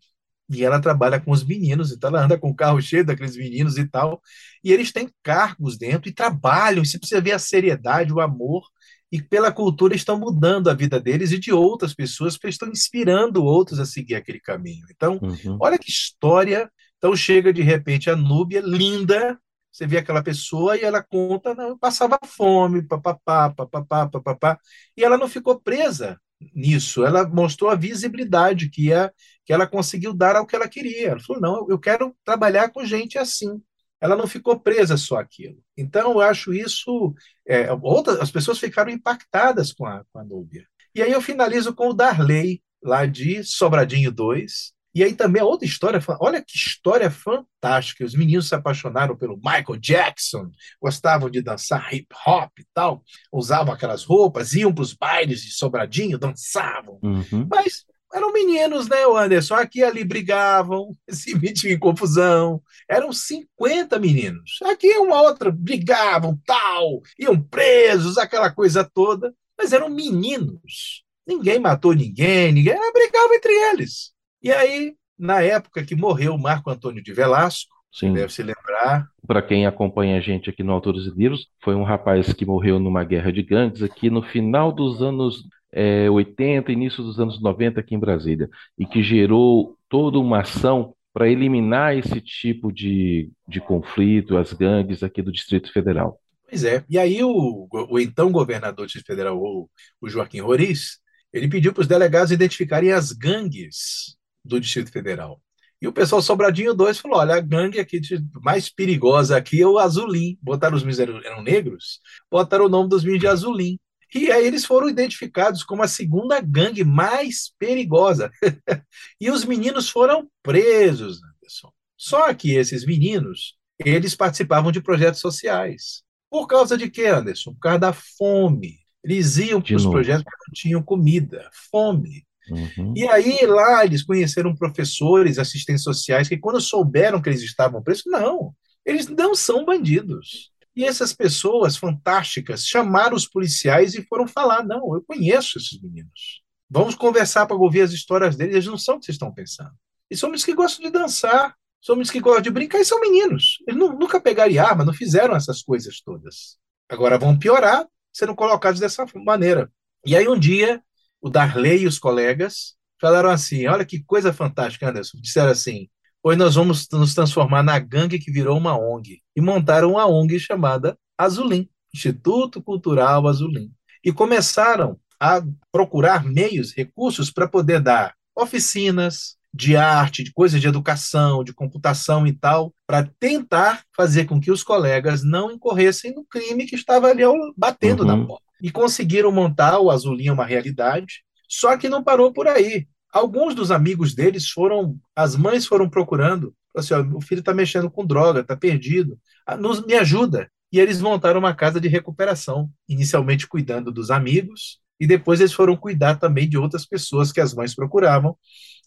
E 0.49 0.65
ela 0.65 0.81
trabalha 0.81 1.19
com 1.19 1.31
os 1.31 1.45
meninos, 1.45 1.91
então 1.91 2.09
ela 2.09 2.25
anda 2.25 2.37
com 2.37 2.49
o 2.49 2.55
carro 2.55 2.81
cheio 2.81 3.05
daqueles 3.05 3.37
meninos 3.37 3.77
e 3.77 3.87
tal. 3.87 4.21
E 4.63 4.73
eles 4.73 4.91
têm 4.91 5.09
cargos 5.23 5.77
dentro 5.77 6.09
e 6.09 6.13
trabalham. 6.13 6.83
E 6.83 6.85
você 6.87 6.97
precisa 6.97 7.21
ver 7.21 7.31
a 7.31 7.39
seriedade, 7.39 8.11
o 8.11 8.19
amor. 8.19 8.63
E 9.11 9.21
pela 9.21 9.51
cultura 9.51 9.95
estão 9.95 10.17
mudando 10.17 10.69
a 10.69 10.73
vida 10.73 10.99
deles 10.99 11.31
e 11.31 11.37
de 11.37 11.51
outras 11.51 11.93
pessoas, 11.93 12.35
porque 12.35 12.49
estão 12.49 12.69
inspirando 12.69 13.43
outros 13.43 13.79
a 13.79 13.85
seguir 13.85 14.15
aquele 14.15 14.39
caminho. 14.39 14.85
Então, 14.89 15.19
uhum. 15.21 15.57
olha 15.61 15.77
que 15.77 15.89
história. 15.89 16.69
Então 16.97 17.15
chega 17.15 17.53
de 17.53 17.61
repente 17.61 18.09
a 18.09 18.15
Núbia, 18.15 18.61
linda, 18.61 19.39
você 19.71 19.87
vê 19.87 19.97
aquela 19.97 20.23
pessoa 20.23 20.77
e 20.77 20.81
ela 20.81 21.01
conta, 21.03 21.55
não, 21.55 21.77
passava 21.77 22.19
fome, 22.25 22.81
papapá, 22.83 23.49
papapá, 23.51 24.07
papapá, 24.09 24.59
e 24.97 25.03
ela 25.03 25.17
não 25.17 25.27
ficou 25.29 25.59
presa 25.59 26.19
nisso, 26.53 27.05
ela 27.05 27.27
mostrou 27.27 27.69
a 27.69 27.75
visibilidade 27.75 28.69
que, 28.69 28.91
é, 28.91 29.11
que 29.45 29.53
ela 29.53 29.67
conseguiu 29.67 30.13
dar 30.13 30.35
ao 30.35 30.45
que 30.45 30.55
ela 30.55 30.67
queria. 30.67 31.09
Ela 31.09 31.19
falou, 31.19 31.41
não, 31.41 31.67
eu 31.69 31.79
quero 31.79 32.15
trabalhar 32.25 32.69
com 32.69 32.83
gente 32.85 33.17
assim. 33.17 33.61
ela 33.99 34.15
não 34.15 34.27
ficou 34.27 34.59
presa 34.59 34.97
só 34.97 35.17
aquilo. 35.17 35.57
Então, 35.77 36.13
eu 36.13 36.21
acho 36.21 36.53
isso. 36.53 37.13
É, 37.47 37.71
outras, 37.71 38.19
as 38.19 38.31
pessoas 38.31 38.59
ficaram 38.59 38.91
impactadas 38.91 39.71
com 39.73 39.85
a, 39.85 40.03
com 40.11 40.19
a 40.19 40.23
Núbia. 40.23 40.65
E 40.95 41.01
aí 41.01 41.11
eu 41.11 41.21
finalizo 41.21 41.73
com 41.73 41.89
o 41.89 41.93
Darley, 41.93 42.61
lá 42.83 43.05
de 43.05 43.43
Sobradinho 43.43 44.11
2. 44.11 44.73
E 44.93 45.03
aí 45.03 45.13
também 45.13 45.41
a 45.41 45.45
outra 45.45 45.65
história, 45.65 45.99
olha 46.19 46.41
que 46.41 46.57
história 46.57 47.09
fantástica. 47.09 48.03
Os 48.03 48.13
meninos 48.13 48.49
se 48.49 48.55
apaixonaram 48.55 49.15
pelo 49.15 49.37
Michael 49.37 49.77
Jackson, 49.79 50.51
gostavam 50.81 51.29
de 51.29 51.41
dançar 51.41 51.93
hip 51.93 52.07
hop 52.25 52.51
e 52.59 52.65
tal, 52.73 53.01
usavam 53.31 53.73
aquelas 53.73 54.03
roupas, 54.03 54.53
iam 54.53 54.73
para 54.73 54.81
os 54.81 54.93
bailes 54.93 55.41
de 55.41 55.51
Sobradinho, 55.51 56.17
dançavam. 56.17 56.99
Uhum. 57.01 57.47
Mas 57.49 57.85
eram 58.13 58.33
meninos, 58.33 58.89
né, 58.89 58.97
Anderson? 59.05 59.55
Aqui 59.55 59.79
e 59.79 59.83
ali 59.83 60.03
brigavam, 60.03 60.91
se 61.09 61.33
metiam 61.37 61.73
em 61.73 61.79
confusão. 61.79 62.61
Eram 62.89 63.13
50 63.13 63.97
meninos. 63.99 64.59
Aqui 64.63 64.97
uma 64.97 65.21
outra 65.21 65.51
brigavam, 65.51 66.39
tal, 66.45 67.01
iam 67.17 67.41
presos, 67.41 68.17
aquela 68.17 68.51
coisa 68.51 68.83
toda. 68.83 69.33
Mas 69.57 69.71
eram 69.71 69.89
meninos. 69.89 71.03
Ninguém 71.25 71.59
matou 71.59 71.93
ninguém, 71.93 72.51
ninguém 72.51 72.75
brigava 72.91 73.35
entre 73.35 73.53
eles. 73.53 74.10
E 74.43 74.51
aí, 74.51 74.95
na 75.17 75.41
época 75.41 75.83
que 75.83 75.95
morreu 75.95 76.37
Marco 76.37 76.69
Antônio 76.69 77.03
de 77.03 77.13
Velasco, 77.13 77.75
Sim. 77.91 78.13
deve 78.13 78.33
se 78.33 78.41
lembrar. 78.41 79.07
Para 79.27 79.41
quem 79.41 79.65
acompanha 79.65 80.17
a 80.17 80.21
gente 80.21 80.49
aqui 80.49 80.63
no 80.63 80.71
Autores 80.71 81.05
e 81.05 81.11
Livros, 81.11 81.47
foi 81.63 81.75
um 81.75 81.83
rapaz 81.83 82.33
que 82.33 82.45
morreu 82.45 82.79
numa 82.79 83.03
guerra 83.03 83.31
de 83.31 83.43
gangues 83.43 83.83
aqui 83.83 84.09
no 84.09 84.23
final 84.23 84.71
dos 84.71 85.01
anos 85.01 85.43
é, 85.71 86.09
80, 86.09 86.71
início 86.71 87.03
dos 87.03 87.19
anos 87.19 87.41
90 87.41 87.79
aqui 87.79 87.95
em 87.95 87.99
Brasília, 87.99 88.49
e 88.77 88.85
que 88.85 89.03
gerou 89.03 89.77
toda 89.87 90.19
uma 90.19 90.41
ação 90.41 90.93
para 91.13 91.29
eliminar 91.29 91.95
esse 91.95 92.21
tipo 92.21 92.71
de, 92.71 93.29
de 93.47 93.59
conflito, 93.59 94.37
as 94.37 94.53
gangues 94.53 95.03
aqui 95.03 95.21
do 95.21 95.31
Distrito 95.31 95.71
Federal. 95.71 96.19
Pois 96.49 96.63
é. 96.63 96.83
E 96.89 96.97
aí 96.97 97.23
o, 97.23 97.67
o 97.71 97.99
então 97.99 98.31
governador 98.31 98.85
do 98.85 98.87
Distrito 98.87 99.07
Federal, 99.07 99.37
o, 99.37 99.69
o 100.01 100.09
Joaquim 100.09 100.39
Roriz, 100.39 100.99
ele 101.31 101.47
pediu 101.47 101.73
para 101.73 101.81
os 101.81 101.87
delegados 101.87 102.31
identificarem 102.31 102.91
as 102.91 103.11
gangues 103.11 104.17
do 104.43 104.59
Distrito 104.59 104.91
Federal. 104.91 105.41
E 105.81 105.87
o 105.87 105.93
pessoal 105.93 106.21
Sobradinho 106.21 106.73
2 106.73 106.99
falou: 106.99 107.17
olha, 107.17 107.35
a 107.35 107.39
gangue 107.39 107.79
aqui 107.79 107.99
mais 108.41 108.69
perigosa 108.69 109.35
aqui 109.35 109.61
é 109.61 109.67
o 109.67 109.79
Azulim. 109.79 110.37
Botaram 110.41 110.75
os 110.75 110.83
meninos, 110.83 110.99
eram, 110.99 111.17
eram 111.23 111.41
negros, 111.41 111.99
botaram 112.29 112.65
o 112.65 112.69
nome 112.69 112.89
dos 112.89 113.03
meninos 113.03 113.21
de 113.21 113.27
Azulim. 113.27 113.79
E 114.13 114.29
aí 114.29 114.45
eles 114.45 114.65
foram 114.65 114.89
identificados 114.89 115.63
como 115.63 115.81
a 115.81 115.87
segunda 115.87 116.39
gangue 116.41 116.83
mais 116.83 117.51
perigosa. 117.57 118.29
e 119.19 119.31
os 119.31 119.45
meninos 119.45 119.89
foram 119.89 120.29
presos, 120.43 121.21
Anderson. 121.23 121.71
Só 121.97 122.33
que 122.33 122.55
esses 122.55 122.85
meninos, 122.85 123.55
eles 123.79 124.13
participavam 124.13 124.71
de 124.71 124.81
projetos 124.81 125.21
sociais. 125.21 126.03
Por 126.29 126.45
causa 126.45 126.77
de 126.77 126.89
quê, 126.89 127.05
Anderson? 127.05 127.53
Por 127.53 127.59
causa 127.59 127.79
da 127.79 127.93
fome. 127.93 128.79
Eles 129.03 129.37
iam 129.37 129.61
para 129.61 129.75
os 129.75 129.85
projetos 129.85 130.23
que 130.23 130.29
não 130.29 130.53
tinham 130.53 130.83
comida, 130.83 131.49
fome. 131.71 132.25
Uhum. 132.51 132.93
E 132.95 133.07
aí 133.07 133.45
lá 133.45 133.85
eles 133.85 134.03
conheceram 134.03 134.55
professores, 134.55 135.39
assistentes 135.39 135.83
sociais, 135.83 136.27
que 136.27 136.37
quando 136.37 136.59
souberam 136.59 137.21
que 137.21 137.29
eles 137.29 137.41
estavam 137.41 137.81
presos, 137.81 138.03
não, 138.05 138.53
eles 138.85 139.07
não 139.07 139.33
são 139.33 139.63
bandidos. 139.63 140.51
E 140.75 140.85
essas 140.85 141.13
pessoas 141.13 141.75
fantásticas 141.77 142.65
chamaram 142.65 143.15
os 143.15 143.27
policiais 143.27 143.93
e 143.93 144.03
foram 144.03 144.27
falar: 144.27 144.63
não, 144.63 144.93
eu 144.95 145.03
conheço 145.05 145.57
esses 145.57 145.81
meninos. 145.81 146.41
Vamos 146.69 146.95
conversar 146.95 147.45
para 147.45 147.57
ouvir 147.57 147.81
as 147.81 147.91
histórias 147.91 148.35
deles, 148.35 148.55
eles 148.55 148.67
não 148.67 148.77
são 148.77 148.95
o 148.95 148.99
que 148.99 149.05
vocês 149.05 149.15
estão 149.15 149.33
pensando. 149.33 149.71
E 150.09 150.15
são 150.15 150.29
meninos 150.29 150.45
que 150.45 150.53
gostam 150.53 150.85
de 150.85 150.91
dançar, 150.91 151.55
são 151.81 151.95
meninos 151.95 152.11
que 152.11 152.19
gostam 152.19 152.43
de 152.43 152.49
brincar 152.49 152.79
e 152.79 152.85
são 152.85 152.99
meninos. 152.99 153.57
Eles 153.67 153.79
não, 153.79 153.97
nunca 153.97 154.21
pegaram 154.21 154.61
arma, 154.61 154.85
não 154.85 154.93
fizeram 154.93 155.35
essas 155.35 155.61
coisas 155.61 156.01
todas. 156.01 156.57
Agora 156.89 157.17
vão 157.17 157.37
piorar 157.37 157.85
sendo 158.13 158.35
colocados 158.35 158.79
dessa 158.79 159.05
maneira. 159.15 159.71
E 160.05 160.15
aí 160.15 160.27
um 160.27 160.37
dia 160.37 160.81
o 161.21 161.29
Darley 161.29 161.83
e 161.83 161.87
os 161.87 161.99
colegas 161.99 162.75
falaram 162.99 163.29
assim: 163.29 163.67
olha 163.67 163.85
que 163.85 164.03
coisa 164.03 164.33
fantástica, 164.33 164.89
Anderson. 164.89 165.19
Disseram 165.21 165.51
assim: 165.51 165.87
hoje 166.23 166.37
nós 166.37 166.55
vamos 166.55 166.87
nos 166.91 167.13
transformar 167.13 167.63
na 167.63 167.77
gangue 167.79 168.19
que 168.19 168.31
virou 168.31 168.57
uma 168.57 168.77
ONG. 168.77 169.21
E 169.35 169.41
montaram 169.41 169.91
uma 169.91 170.07
ONG 170.07 170.39
chamada 170.39 170.97
Azulim 171.17 171.69
Instituto 171.93 172.61
Cultural 172.61 173.27
Azulim. 173.27 173.71
E 174.03 174.11
começaram 174.11 174.97
a 175.19 175.41
procurar 175.71 176.23
meios, 176.23 176.73
recursos 176.75 177.29
para 177.29 177.47
poder 177.47 177.79
dar 177.79 178.15
oficinas 178.35 179.35
de 179.53 179.75
arte, 179.75 180.23
de 180.23 180.31
coisas 180.31 180.61
de 180.61 180.67
educação, 180.67 181.43
de 181.43 181.53
computação 181.53 182.25
e 182.25 182.31
tal, 182.31 182.73
para 182.87 183.07
tentar 183.19 183.83
fazer 183.95 184.25
com 184.25 184.39
que 184.39 184.49
os 184.49 184.63
colegas 184.63 185.23
não 185.23 185.51
incorressem 185.51 186.15
no 186.15 186.23
crime 186.23 186.65
que 186.65 186.75
estava 186.75 187.09
ali 187.09 187.23
batendo 187.55 188.01
uhum. 188.01 188.07
na 188.07 188.25
porta 188.25 188.50
e 188.61 188.71
conseguiram 188.71 189.31
montar 189.31 189.79
o 189.79 189.89
Azulinha 189.89 190.33
uma 190.33 190.45
realidade. 190.45 191.23
Só 191.47 191.75
que 191.77 191.89
não 191.89 192.03
parou 192.03 192.31
por 192.31 192.47
aí. 192.47 192.87
Alguns 193.11 193.55
dos 193.55 193.71
amigos 193.71 194.13
deles 194.13 194.49
foram, 194.49 194.97
as 195.15 195.35
mães 195.35 195.65
foram 195.65 195.89
procurando, 195.89 196.55
assim, 196.75 196.93
ó, 196.93 197.01
o 197.15 197.19
filho 197.19 197.39
está 197.39 197.53
mexendo 197.53 197.89
com 197.89 198.05
droga, 198.05 198.39
está 198.41 198.55
perdido, 198.55 199.19
ah, 199.45 199.57
nos, 199.57 199.85
me 199.85 199.95
ajuda. 199.95 200.49
E 200.71 200.79
eles 200.79 201.01
montaram 201.01 201.39
uma 201.39 201.53
casa 201.53 201.81
de 201.81 201.89
recuperação, 201.89 202.69
inicialmente 202.87 203.47
cuidando 203.47 203.91
dos 203.91 204.09
amigos, 204.09 204.79
e 204.97 205.05
depois 205.05 205.41
eles 205.41 205.51
foram 205.51 205.75
cuidar 205.75 206.15
também 206.15 206.47
de 206.47 206.57
outras 206.57 206.85
pessoas 206.85 207.31
que 207.31 207.41
as 207.41 207.53
mães 207.53 207.75
procuravam. 207.75 208.37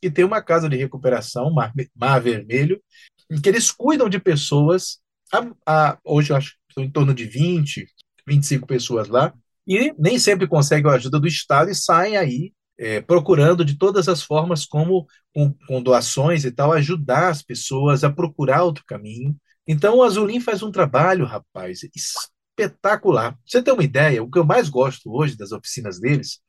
E 0.00 0.10
tem 0.10 0.24
uma 0.24 0.40
casa 0.40 0.68
de 0.68 0.76
recuperação, 0.76 1.52
Mar, 1.52 1.72
Mar 1.94 2.20
Vermelho, 2.20 2.80
em 3.30 3.40
que 3.40 3.48
eles 3.48 3.70
cuidam 3.70 4.08
de 4.08 4.18
pessoas, 4.18 4.98
a, 5.32 5.46
a, 5.66 5.98
hoje 6.04 6.32
eu 6.32 6.36
acho 6.36 6.52
que 6.52 6.56
estão 6.70 6.84
em 6.84 6.90
torno 6.90 7.12
de 7.12 7.24
20, 7.24 7.86
25 8.26 8.66
pessoas 8.66 9.08
lá, 9.08 9.34
e 9.66 9.94
nem 9.98 10.18
sempre 10.18 10.46
conseguem 10.46 10.90
a 10.90 10.94
ajuda 10.94 11.18
do 11.18 11.26
Estado 11.26 11.70
e 11.70 11.74
saem 11.74 12.16
aí 12.16 12.52
é, 12.78 13.00
procurando 13.00 13.64
de 13.64 13.78
todas 13.78 14.08
as 14.08 14.22
formas, 14.22 14.64
como 14.66 15.06
com, 15.32 15.54
com, 15.66 15.82
doações 15.82 16.44
e 16.44 16.50
tal, 16.50 16.72
ajudar 16.72 17.28
as 17.28 17.42
pessoas 17.42 18.04
a 18.04 18.10
procurar 18.10 18.64
outro 18.64 18.84
caminho. 18.86 19.36
Então, 19.66 19.98
o 19.98 20.02
Azulim 20.02 20.40
faz 20.40 20.62
um 20.62 20.70
trabalho, 20.70 21.24
rapaz, 21.24 21.80
espetacular. 22.54 23.32
Pra 23.32 23.40
você 23.46 23.62
ter 23.62 23.72
uma 23.72 23.84
ideia, 23.84 24.22
o 24.22 24.30
que 24.30 24.38
eu 24.38 24.44
mais 24.44 24.68
gosto 24.68 25.10
hoje 25.10 25.36
das 25.36 25.52
oficinas 25.52 25.98
deles, 25.98 26.40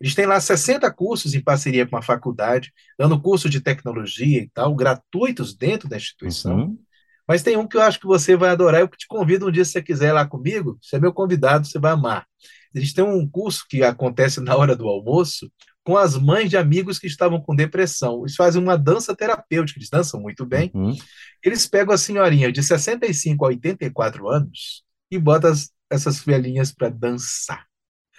eles 0.00 0.14
têm 0.14 0.26
lá 0.26 0.40
60 0.40 0.90
cursos 0.92 1.34
em 1.34 1.42
parceria 1.42 1.86
com 1.86 1.96
a 1.96 2.02
faculdade, 2.02 2.72
dando 2.98 3.20
curso 3.20 3.48
de 3.48 3.60
tecnologia 3.60 4.42
e 4.42 4.50
tal, 4.52 4.74
gratuitos 4.74 5.54
dentro 5.54 5.88
da 5.88 5.96
instituição. 5.96 6.56
Uhum. 6.56 6.78
Mas 7.26 7.42
tem 7.42 7.56
um 7.56 7.66
que 7.66 7.76
eu 7.76 7.82
acho 7.82 7.98
que 7.98 8.06
você 8.06 8.36
vai 8.36 8.50
adorar, 8.50 8.80
eu 8.80 8.88
te 8.88 9.06
convido 9.06 9.48
um 9.48 9.50
dia, 9.50 9.64
se 9.64 9.72
você 9.72 9.82
quiser 9.82 10.08
ir 10.08 10.12
lá 10.12 10.26
comigo, 10.26 10.78
você 10.80 10.96
é 10.96 11.00
meu 11.00 11.12
convidado, 11.12 11.66
você 11.66 11.78
vai 11.78 11.92
amar. 11.92 12.26
Eles 12.74 12.92
têm 12.92 13.04
um 13.04 13.28
curso 13.28 13.64
que 13.68 13.82
acontece 13.82 14.40
na 14.40 14.56
hora 14.56 14.74
do 14.74 14.88
almoço 14.88 15.50
com 15.84 15.96
as 15.98 16.16
mães 16.18 16.48
de 16.48 16.56
amigos 16.56 16.98
que 16.98 17.06
estavam 17.06 17.40
com 17.40 17.54
depressão. 17.54 18.20
Eles 18.20 18.34
fazem 18.34 18.60
uma 18.60 18.76
dança 18.76 19.14
terapêutica, 19.14 19.78
eles 19.78 19.90
dançam 19.90 20.18
muito 20.18 20.46
bem. 20.46 20.70
Uhum. 20.74 20.96
Eles 21.42 21.66
pegam 21.66 21.94
a 21.94 21.98
senhorinha 21.98 22.50
de 22.50 22.62
65 22.62 23.44
a 23.44 23.48
84 23.48 24.28
anos 24.28 24.82
e 25.10 25.18
botam 25.18 25.50
as, 25.50 25.70
essas 25.90 26.20
velhinhas 26.20 26.72
para 26.72 26.88
dançar. 26.88 27.66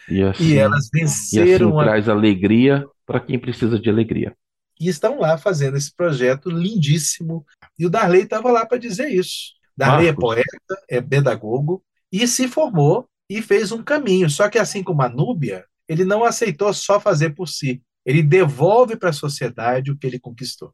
E, 0.08 0.22
assim, 0.22 0.44
e, 0.44 0.58
elas 0.58 0.90
venceram. 0.94 1.50
E 1.50 1.72
assim 1.72 1.80
a... 1.80 1.84
traz 1.84 2.08
alegria 2.08 2.86
para 3.06 3.20
quem 3.20 3.40
precisa 3.40 3.80
de 3.80 3.90
alegria. 3.90 4.36
E 4.80 4.88
estão 4.88 5.20
lá 5.20 5.38
fazendo 5.38 5.76
esse 5.76 5.94
projeto 5.94 6.50
lindíssimo. 6.50 7.44
E 7.80 7.86
o 7.86 7.90
Darley 7.90 8.24
estava 8.24 8.52
lá 8.52 8.66
para 8.66 8.78
dizer 8.78 9.10
isso. 9.10 9.56
Darley 9.76 10.08
é 10.08 10.12
Marcos. 10.12 10.24
é 10.24 10.36
poeta, 10.36 10.84
é 10.90 11.02
pedagogo 11.02 11.84
e 12.12 12.28
se 12.28 12.48
formou 12.48 13.10
e 13.30 13.42
fez 13.42 13.72
um 13.72 13.84
caminho. 13.84 14.30
Só 14.30 14.50
que, 14.50 14.58
assim 14.58 14.84
como 14.84 15.02
a 15.02 15.10
Núbia, 15.10 15.66
ele 15.88 16.06
não 16.06 16.24
aceitou 16.24 16.74
só 16.74 17.00
fazer 17.00 17.32
por 17.32 17.48
si. 17.48 17.82
Ele 18.06 18.22
devolve 18.22 18.96
para 18.96 19.10
a 19.10 19.14
sociedade 19.14 19.92
o 19.92 19.98
que 19.98 20.06
ele 20.06 20.20
conquistou. 20.20 20.74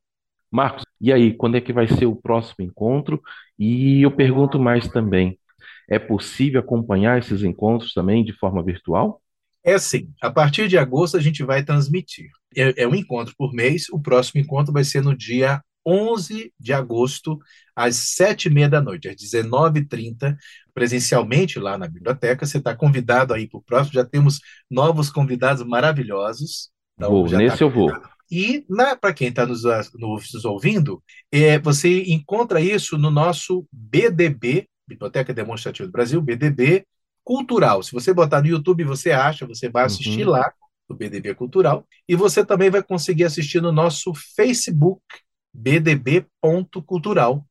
Marcos, 0.52 0.84
e 1.00 1.14
aí, 1.14 1.34
quando 1.34 1.56
é 1.56 1.62
que 1.62 1.72
vai 1.72 1.88
ser 1.88 2.06
o 2.06 2.16
próximo 2.16 2.66
encontro? 2.66 3.22
E 3.58 4.02
eu 4.02 4.12
pergunto 4.12 4.60
mais 4.60 4.88
também: 4.90 5.40
é 5.90 5.98
possível 5.98 6.60
acompanhar 6.60 7.20
esses 7.20 7.44
encontros 7.44 7.94
também 7.94 8.24
de 8.24 8.34
forma 8.34 8.62
virtual? 8.64 9.22
É 9.64 9.78
sim. 9.78 10.10
A 10.22 10.30
partir 10.30 10.68
de 10.68 10.78
agosto 10.78 11.16
a 11.16 11.22
gente 11.22 11.44
vai 11.44 11.64
transmitir. 11.64 12.30
É, 12.56 12.84
é 12.84 12.88
um 12.88 12.96
encontro 12.96 13.34
por 13.38 13.54
mês. 13.54 13.88
O 13.90 14.00
próximo 14.00 14.42
encontro 14.42 14.74
vai 14.74 14.84
ser 14.84 15.02
no 15.02 15.16
dia 15.16 15.62
11 15.86 16.54
de 16.60 16.74
agosto, 16.74 17.40
às 17.76 17.96
sete 17.96 18.48
e 18.48 18.52
meia 18.52 18.70
da 18.70 18.82
noite, 18.82 19.08
às 19.08 19.16
19h30, 19.16 20.36
presencialmente 20.74 21.60
lá 21.60 21.78
na 21.78 21.88
biblioteca. 21.88 22.46
Você 22.46 22.58
está 22.58 22.76
convidado 22.76 23.34
aí 23.34 23.48
para 23.48 23.60
o 23.60 23.64
próximo. 23.64 23.94
Já 23.94 24.06
temos 24.06 24.40
novos 24.70 25.10
convidados 25.10 25.64
maravilhosos. 25.64 26.70
Então, 26.96 27.10
vou, 27.10 27.30
nesse 27.30 27.58
tá 27.58 27.64
eu 27.64 27.70
vou. 27.70 27.92
E 28.32 28.66
para 29.02 29.14
quem 29.14 29.28
está 29.28 29.46
nos, 29.46 29.64
nos, 29.94 30.46
ouvindo, 30.46 31.04
é, 31.32 31.60
você 31.60 32.04
encontra 32.04 32.62
isso 32.62 32.98
no 32.98 33.12
nosso 33.12 33.68
BDB, 33.72 34.70
Biblioteca 34.88 35.34
Demonstrativa 35.34 35.86
do 35.86 35.92
Brasil, 35.92 36.22
BDB 36.22 36.86
Cultural. 37.24 37.84
Se 37.84 37.92
você 37.92 38.14
botar 38.14 38.42
no 38.42 38.48
YouTube, 38.48 38.86
você 38.86 39.12
acha, 39.12 39.46
você 39.46 39.70
vai 39.70 39.84
assistir 39.84 40.26
uhum. 40.26 40.32
lá, 40.32 40.52
no 40.90 40.96
BDB 40.96 41.36
Cultural. 41.36 41.86
E 42.08 42.16
você 42.16 42.46
também 42.46 42.70
vai 42.70 42.82
conseguir 42.82 43.26
assistir 43.26 43.62
no 43.62 43.72
nosso 43.72 44.14
Facebook, 44.14 45.02
bdb.cultural. 45.54 47.46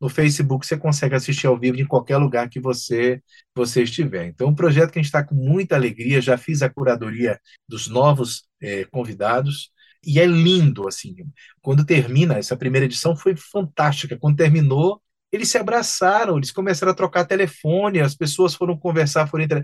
no 0.00 0.08
Facebook 0.08 0.66
você 0.66 0.76
consegue 0.76 1.14
assistir 1.14 1.46
ao 1.46 1.58
vivo 1.58 1.80
em 1.80 1.86
qualquer 1.86 2.18
lugar 2.18 2.48
que 2.48 2.60
você, 2.60 3.22
você 3.54 3.82
estiver. 3.84 4.26
Então, 4.26 4.48
um 4.48 4.54
projeto 4.54 4.90
que 4.92 4.98
a 4.98 5.02
gente 5.02 5.06
está 5.08 5.24
com 5.24 5.34
muita 5.34 5.76
alegria, 5.76 6.20
já 6.20 6.36
fiz 6.36 6.62
a 6.62 6.68
curadoria 6.70 7.40
dos 7.68 7.88
novos 7.88 8.44
é, 8.60 8.84
convidados, 8.84 9.70
e 10.06 10.20
é 10.20 10.26
lindo, 10.26 10.86
assim, 10.86 11.16
quando 11.62 11.84
termina, 11.84 12.34
essa 12.34 12.56
primeira 12.56 12.84
edição 12.84 13.16
foi 13.16 13.34
fantástica, 13.36 14.18
quando 14.18 14.36
terminou, 14.36 15.00
eles 15.32 15.48
se 15.48 15.58
abraçaram, 15.58 16.36
eles 16.36 16.52
começaram 16.52 16.92
a 16.92 16.94
trocar 16.94 17.24
telefone, 17.24 18.00
as 18.00 18.14
pessoas 18.14 18.54
foram 18.54 18.76
conversar, 18.78 19.26
foram 19.26 19.44
entre 19.44 19.62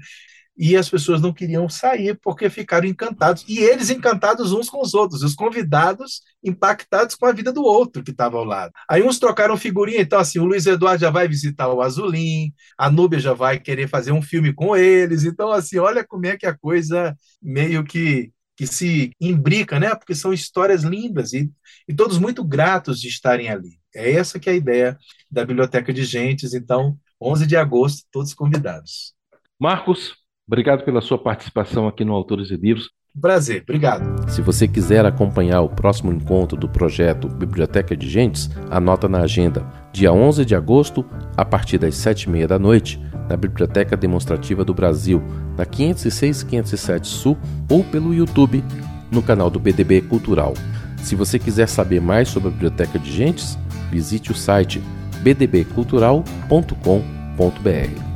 e 0.57 0.77
as 0.77 0.89
pessoas 0.89 1.21
não 1.21 1.33
queriam 1.33 1.69
sair 1.69 2.19
porque 2.21 2.51
ficaram 2.51 2.87
encantados, 2.87 3.45
e 3.49 3.59
eles 3.59 3.91
encantados 3.91 4.53
uns 4.53 4.69
com 4.69 4.81
os 4.83 4.95
outros, 4.95 5.23
os 5.23 5.35
convidados 5.35 6.23
impactados 6.45 7.15
com 7.15 7.27
a 7.27 7.33
vida 7.33 7.53
do 7.53 7.63
outro 7.63 8.03
que 8.03 8.11
estava 8.11 8.37
ao 8.37 8.45
lado. 8.45 8.73
Aí 8.89 9.03
uns 9.03 9.19
trocaram 9.19 9.57
figurinha, 9.57 10.01
então 10.01 10.19
assim, 10.19 10.39
o 10.39 10.45
Luiz 10.45 10.67
Eduardo 10.67 11.01
já 11.01 11.11
vai 11.11 11.27
visitar 11.27 11.73
o 11.73 11.81
Azulim, 11.81 12.53
a 12.77 12.91
Núbia 12.91 13.19
já 13.19 13.33
vai 13.33 13.59
querer 13.59 13.89
fazer 13.89 14.13
um 14.13 14.23
filme 14.23 14.53
com 14.53 14.77
eles, 14.77 15.25
então 15.25 15.51
assim, 15.51 15.79
olha 15.79 16.05
como 16.07 16.27
é 16.27 16.37
que 16.37 16.47
a 16.47 16.57
coisa 16.57 17.17
meio 17.43 17.85
que 17.85 18.31
que 18.61 18.67
se 18.67 19.11
imbrica, 19.19 19.81
né? 19.81 19.95
Porque 19.95 20.15
são 20.15 20.35
histórias 20.35 20.83
lindas 20.83 21.33
e, 21.33 21.51
e 21.89 21.95
todos 21.95 22.19
muito 22.19 22.45
gratos 22.45 23.01
de 23.01 23.09
estarem 23.09 23.49
ali. 23.49 23.81
É 23.95 24.13
essa 24.13 24.39
que 24.39 24.51
é 24.51 24.53
a 24.53 24.57
ideia 24.57 24.99
da 25.31 25.47
Biblioteca 25.47 25.91
de 25.95 26.05
Gentes, 26.05 26.53
então, 26.53 26.99
11 27.19 27.47
de 27.47 27.57
agosto, 27.57 28.07
todos 28.13 28.35
convidados. 28.35 29.15
Marcos, 29.59 30.15
Obrigado 30.51 30.83
pela 30.83 31.01
sua 31.01 31.17
participação 31.17 31.87
aqui 31.87 32.05
no 32.05 32.13
Autores 32.13 32.51
e 32.51 32.57
Livros. 32.57 32.91
Prazer, 33.21 33.63
obrigado. 33.63 34.29
Se 34.29 34.43
você 34.43 34.67
quiser 34.67 35.07
acompanhar 35.07 35.61
o 35.61 35.69
próximo 35.69 36.13
encontro 36.13 36.57
do 36.57 36.69
projeto 36.69 37.29
Biblioteca 37.29 37.97
de 37.97 38.09
Gentes, 38.09 38.51
anota 38.69 39.09
na 39.09 39.21
agenda, 39.21 39.65
dia 39.93 40.13
11 40.13 40.45
de 40.45 40.57
agosto, 40.57 41.07
a 41.37 41.45
partir 41.45 41.79
das 41.79 41.95
7h30 41.95 42.49
da 42.49 42.59
noite, 42.59 43.01
na 43.29 43.37
Biblioteca 43.37 43.97
Demonstrativa 43.97 44.65
do 44.65 44.75
Brasil, 44.75 45.23
na 45.57 45.65
506 45.65 46.43
507 46.43 47.07
Sul, 47.07 47.39
ou 47.71 47.85
pelo 47.85 48.13
YouTube, 48.13 48.65
no 49.09 49.23
canal 49.23 49.51
do 49.51 49.61
BDB 49.61 50.01
Cultural. 50.01 50.55
Se 50.97 51.15
você 51.15 51.39
quiser 51.39 51.69
saber 51.69 52.01
mais 52.01 52.29
sobre 52.29 52.49
a 52.49 52.53
Biblioteca 52.53 52.99
de 52.99 53.13
Gentes, 53.13 53.57
visite 53.89 54.33
o 54.33 54.35
site 54.35 54.83
bdbcultural.com.br. 55.23 58.10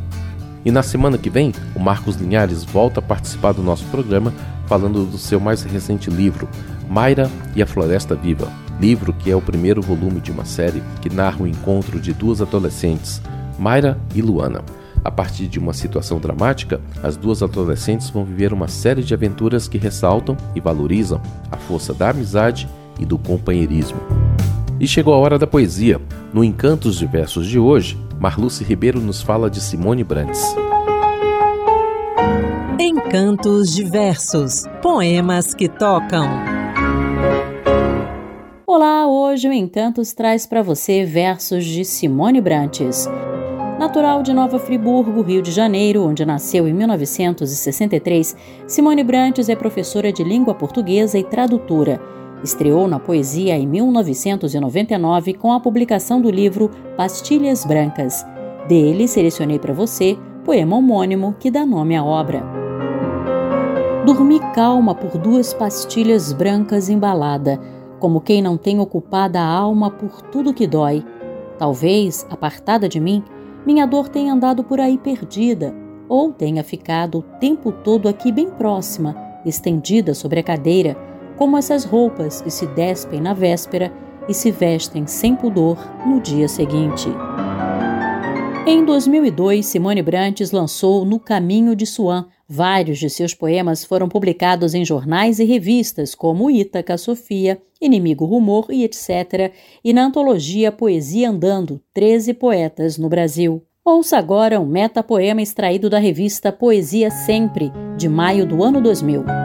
E 0.64 0.70
na 0.70 0.82
semana 0.82 1.18
que 1.18 1.28
vem, 1.28 1.52
o 1.74 1.80
Marcos 1.80 2.16
Linhares 2.16 2.64
volta 2.64 3.00
a 3.00 3.02
participar 3.02 3.52
do 3.52 3.62
nosso 3.62 3.84
programa 3.86 4.32
falando 4.66 5.04
do 5.04 5.18
seu 5.18 5.38
mais 5.38 5.62
recente 5.62 6.08
livro, 6.10 6.48
Mayra 6.88 7.30
e 7.54 7.62
a 7.62 7.66
Floresta 7.66 8.14
Viva. 8.14 8.50
Livro 8.80 9.12
que 9.12 9.30
é 9.30 9.36
o 9.36 9.42
primeiro 9.42 9.82
volume 9.82 10.20
de 10.20 10.30
uma 10.30 10.44
série 10.44 10.82
que 11.00 11.10
narra 11.10 11.42
o 11.42 11.46
encontro 11.46 12.00
de 12.00 12.12
duas 12.12 12.40
adolescentes, 12.40 13.20
Mayra 13.58 13.98
e 14.14 14.22
Luana. 14.22 14.62
A 15.04 15.10
partir 15.10 15.48
de 15.48 15.58
uma 15.58 15.74
situação 15.74 16.18
dramática, 16.18 16.80
as 17.02 17.14
duas 17.14 17.42
adolescentes 17.42 18.08
vão 18.08 18.24
viver 18.24 18.54
uma 18.54 18.68
série 18.68 19.02
de 19.02 19.12
aventuras 19.12 19.68
que 19.68 19.76
ressaltam 19.76 20.34
e 20.54 20.60
valorizam 20.60 21.20
a 21.52 21.58
força 21.58 21.92
da 21.92 22.08
amizade 22.08 22.66
e 22.98 23.04
do 23.04 23.18
companheirismo. 23.18 24.00
E 24.80 24.88
chegou 24.88 25.14
a 25.14 25.18
hora 25.18 25.38
da 25.38 25.46
poesia. 25.46 26.00
No 26.32 26.42
Encantos 26.42 26.96
de 26.96 27.06
Versos 27.06 27.46
de 27.46 27.58
hoje, 27.58 27.98
Marluce 28.18 28.64
Ribeiro 28.64 29.00
nos 29.00 29.22
fala 29.22 29.50
de 29.50 29.60
Simone 29.60 30.04
Brandes. 30.04 30.54
Encantos 32.78 33.74
diversos, 33.74 34.64
poemas 34.82 35.52
que 35.54 35.68
tocam. 35.68 36.26
Olá, 38.66 39.06
hoje 39.06 39.48
o 39.48 39.52
Encantos 39.52 40.12
traz 40.12 40.46
para 40.46 40.62
você 40.62 41.04
versos 41.04 41.64
de 41.64 41.84
Simone 41.84 42.40
Brantes. 42.40 43.08
Natural 43.78 44.22
de 44.22 44.32
Nova 44.32 44.58
Friburgo, 44.58 45.22
Rio 45.22 45.42
de 45.42 45.50
Janeiro, 45.50 46.04
onde 46.04 46.24
nasceu 46.24 46.66
em 46.66 46.72
1963, 46.72 48.36
Simone 48.66 49.04
Brantes 49.04 49.48
é 49.48 49.56
professora 49.56 50.12
de 50.12 50.22
língua 50.24 50.54
portuguesa 50.54 51.18
e 51.18 51.24
tradutora 51.24 52.00
Estreou 52.44 52.86
na 52.86 53.00
poesia 53.00 53.56
em 53.56 53.66
1999 53.66 55.32
com 55.32 55.50
a 55.50 55.58
publicação 55.58 56.20
do 56.20 56.30
livro 56.30 56.70
Pastilhas 56.94 57.64
Brancas. 57.64 58.22
Dele 58.68 59.08
selecionei 59.08 59.58
para 59.58 59.72
você 59.72 60.18
poema 60.44 60.76
homônimo 60.76 61.34
que 61.40 61.50
dá 61.50 61.64
nome 61.64 61.96
à 61.96 62.04
obra. 62.04 62.44
Dormi 64.04 64.38
calma 64.54 64.94
por 64.94 65.16
duas 65.16 65.54
pastilhas 65.54 66.34
brancas 66.34 66.90
embalada, 66.90 67.58
como 67.98 68.20
quem 68.20 68.42
não 68.42 68.58
tem 68.58 68.78
ocupada 68.78 69.40
a 69.40 69.46
alma 69.46 69.90
por 69.90 70.20
tudo 70.20 70.52
que 70.52 70.66
dói. 70.66 71.02
Talvez, 71.58 72.26
apartada 72.28 72.86
de 72.90 73.00
mim, 73.00 73.24
minha 73.64 73.86
dor 73.86 74.10
tenha 74.10 74.34
andado 74.34 74.62
por 74.62 74.78
aí 74.78 74.98
perdida, 74.98 75.74
ou 76.06 76.30
tenha 76.30 76.62
ficado 76.62 77.20
o 77.20 77.22
tempo 77.22 77.72
todo 77.72 78.06
aqui 78.06 78.30
bem 78.30 78.50
próxima, 78.50 79.16
estendida 79.46 80.12
sobre 80.12 80.40
a 80.40 80.42
cadeira, 80.42 80.94
como 81.36 81.56
essas 81.56 81.84
roupas 81.84 82.40
que 82.40 82.50
se 82.50 82.66
despem 82.66 83.20
na 83.20 83.34
véspera 83.34 83.92
e 84.28 84.34
se 84.34 84.50
vestem 84.50 85.06
sem 85.06 85.34
pudor 85.34 85.78
no 86.06 86.20
dia 86.20 86.48
seguinte. 86.48 87.08
Em 88.66 88.82
2002, 88.82 89.66
Simone 89.66 90.00
Brantes 90.00 90.50
lançou 90.50 91.04
No 91.04 91.20
Caminho 91.20 91.76
de 91.76 91.84
Swan. 91.84 92.26
Vários 92.48 92.98
de 92.98 93.10
seus 93.10 93.34
poemas 93.34 93.84
foram 93.84 94.08
publicados 94.08 94.74
em 94.74 94.84
jornais 94.84 95.38
e 95.38 95.44
revistas 95.44 96.14
como 96.14 96.50
Ítaca, 96.50 96.96
Sofia, 96.96 97.60
Inimigo 97.78 98.24
Rumor 98.24 98.66
e 98.70 98.84
etc., 98.84 99.52
e 99.84 99.92
na 99.92 100.06
antologia 100.06 100.72
Poesia 100.72 101.28
Andando, 101.28 101.78
13 101.92 102.32
Poetas 102.32 102.96
no 102.96 103.10
Brasil. 103.10 103.62
Ouça 103.84 104.16
agora 104.16 104.58
um 104.58 104.66
metapoema 104.66 105.42
extraído 105.42 105.90
da 105.90 105.98
revista 105.98 106.50
Poesia 106.50 107.10
Sempre, 107.10 107.70
de 107.98 108.08
maio 108.08 108.46
do 108.46 108.64
ano 108.64 108.80
2000. 108.80 109.43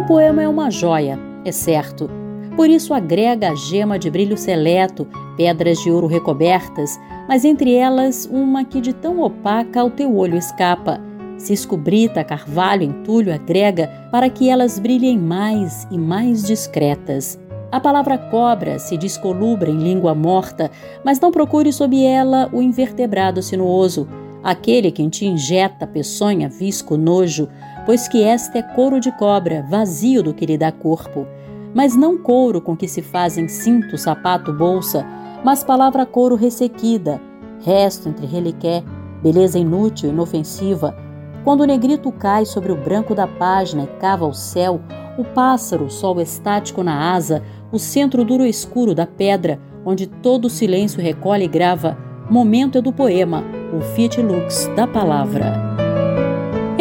O 0.00 0.06
poema 0.06 0.42
é 0.42 0.48
uma 0.48 0.70
joia, 0.70 1.18
é 1.44 1.52
certo. 1.52 2.08
Por 2.56 2.70
isso 2.70 2.94
agrega 2.94 3.50
a 3.50 3.54
gema 3.54 3.98
de 3.98 4.10
brilho 4.10 4.34
seleto, 4.34 5.06
pedras 5.36 5.78
de 5.78 5.90
ouro 5.90 6.06
recobertas, 6.06 6.98
mas 7.28 7.44
entre 7.44 7.74
elas 7.74 8.26
uma 8.32 8.64
que 8.64 8.80
de 8.80 8.94
tão 8.94 9.20
opaca 9.20 9.78
ao 9.78 9.90
teu 9.90 10.16
olho 10.16 10.38
escapa. 10.38 10.98
Cisco 11.36 11.76
brita, 11.76 12.24
carvalho, 12.24 12.82
entulho 12.82 13.32
agrega 13.32 13.90
para 14.10 14.30
que 14.30 14.48
elas 14.48 14.78
brilhem 14.78 15.18
mais 15.18 15.86
e 15.90 15.98
mais 15.98 16.44
discretas. 16.44 17.38
A 17.70 17.78
palavra 17.78 18.16
cobra 18.16 18.78
se 18.78 18.96
descolubra 18.96 19.70
em 19.70 19.76
língua 19.76 20.14
morta, 20.14 20.70
mas 21.04 21.20
não 21.20 21.30
procure 21.30 21.70
sob 21.74 22.02
ela 22.02 22.48
o 22.54 22.62
invertebrado 22.62 23.42
sinuoso, 23.42 24.08
aquele 24.42 24.90
que 24.90 25.06
te 25.10 25.26
injeta 25.26 25.86
peçonha, 25.86 26.48
visco, 26.48 26.96
nojo, 26.96 27.50
pois 27.90 28.06
que 28.06 28.22
esta 28.22 28.56
é 28.56 28.62
couro 28.62 29.00
de 29.00 29.10
cobra, 29.10 29.66
vazio 29.68 30.22
do 30.22 30.32
que 30.32 30.46
lhe 30.46 30.56
dá 30.56 30.70
corpo. 30.70 31.26
Mas 31.74 31.96
não 31.96 32.16
couro 32.16 32.60
com 32.60 32.76
que 32.76 32.86
se 32.86 33.02
fazem 33.02 33.48
cinto, 33.48 33.98
sapato, 33.98 34.52
bolsa, 34.52 35.04
mas 35.42 35.64
palavra 35.64 36.06
couro 36.06 36.36
ressequida, 36.36 37.20
resto 37.64 38.08
entre 38.08 38.26
reliqué, 38.26 38.84
beleza 39.20 39.58
inútil, 39.58 40.10
inofensiva. 40.10 40.96
Quando 41.42 41.62
o 41.62 41.66
negrito 41.66 42.12
cai 42.12 42.46
sobre 42.46 42.70
o 42.70 42.76
branco 42.76 43.12
da 43.12 43.26
página 43.26 43.82
e 43.82 43.98
cava 43.98 44.24
o 44.24 44.32
céu, 44.32 44.80
o 45.18 45.24
pássaro, 45.24 45.86
o 45.86 45.90
sol 45.90 46.20
estático 46.20 46.84
na 46.84 47.12
asa, 47.12 47.42
o 47.72 47.78
centro 47.80 48.24
duro 48.24 48.46
e 48.46 48.50
escuro 48.50 48.94
da 48.94 49.04
pedra, 49.04 49.58
onde 49.84 50.06
todo 50.06 50.44
o 50.44 50.48
silêncio 50.48 51.02
recolhe 51.02 51.46
e 51.46 51.48
grava, 51.48 51.98
momento 52.30 52.78
é 52.78 52.80
do 52.80 52.92
poema, 52.92 53.42
o 53.76 53.80
fiat 53.80 54.22
lux 54.22 54.70
da 54.76 54.86
palavra. 54.86 55.89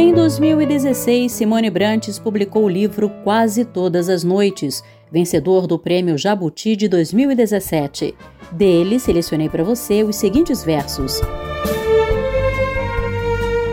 Em 0.02 0.14
2016, 0.14 1.30
Simone 1.30 1.70
Brantes 1.70 2.18
publicou 2.18 2.64
o 2.64 2.70
livro 2.70 3.10
Quase 3.22 3.66
Todas 3.66 4.08
as 4.08 4.24
Noites, 4.24 4.82
vencedor 5.12 5.68
do 5.68 5.78
Prêmio 5.78 6.18
Jabuti 6.18 6.74
de 6.74 6.88
2017. 6.88 8.16
Dele, 8.50 8.98
selecionei 8.98 9.50
para 9.50 9.62
você 9.62 10.02
os 10.02 10.16
seguintes 10.16 10.64
versos. 10.64 11.20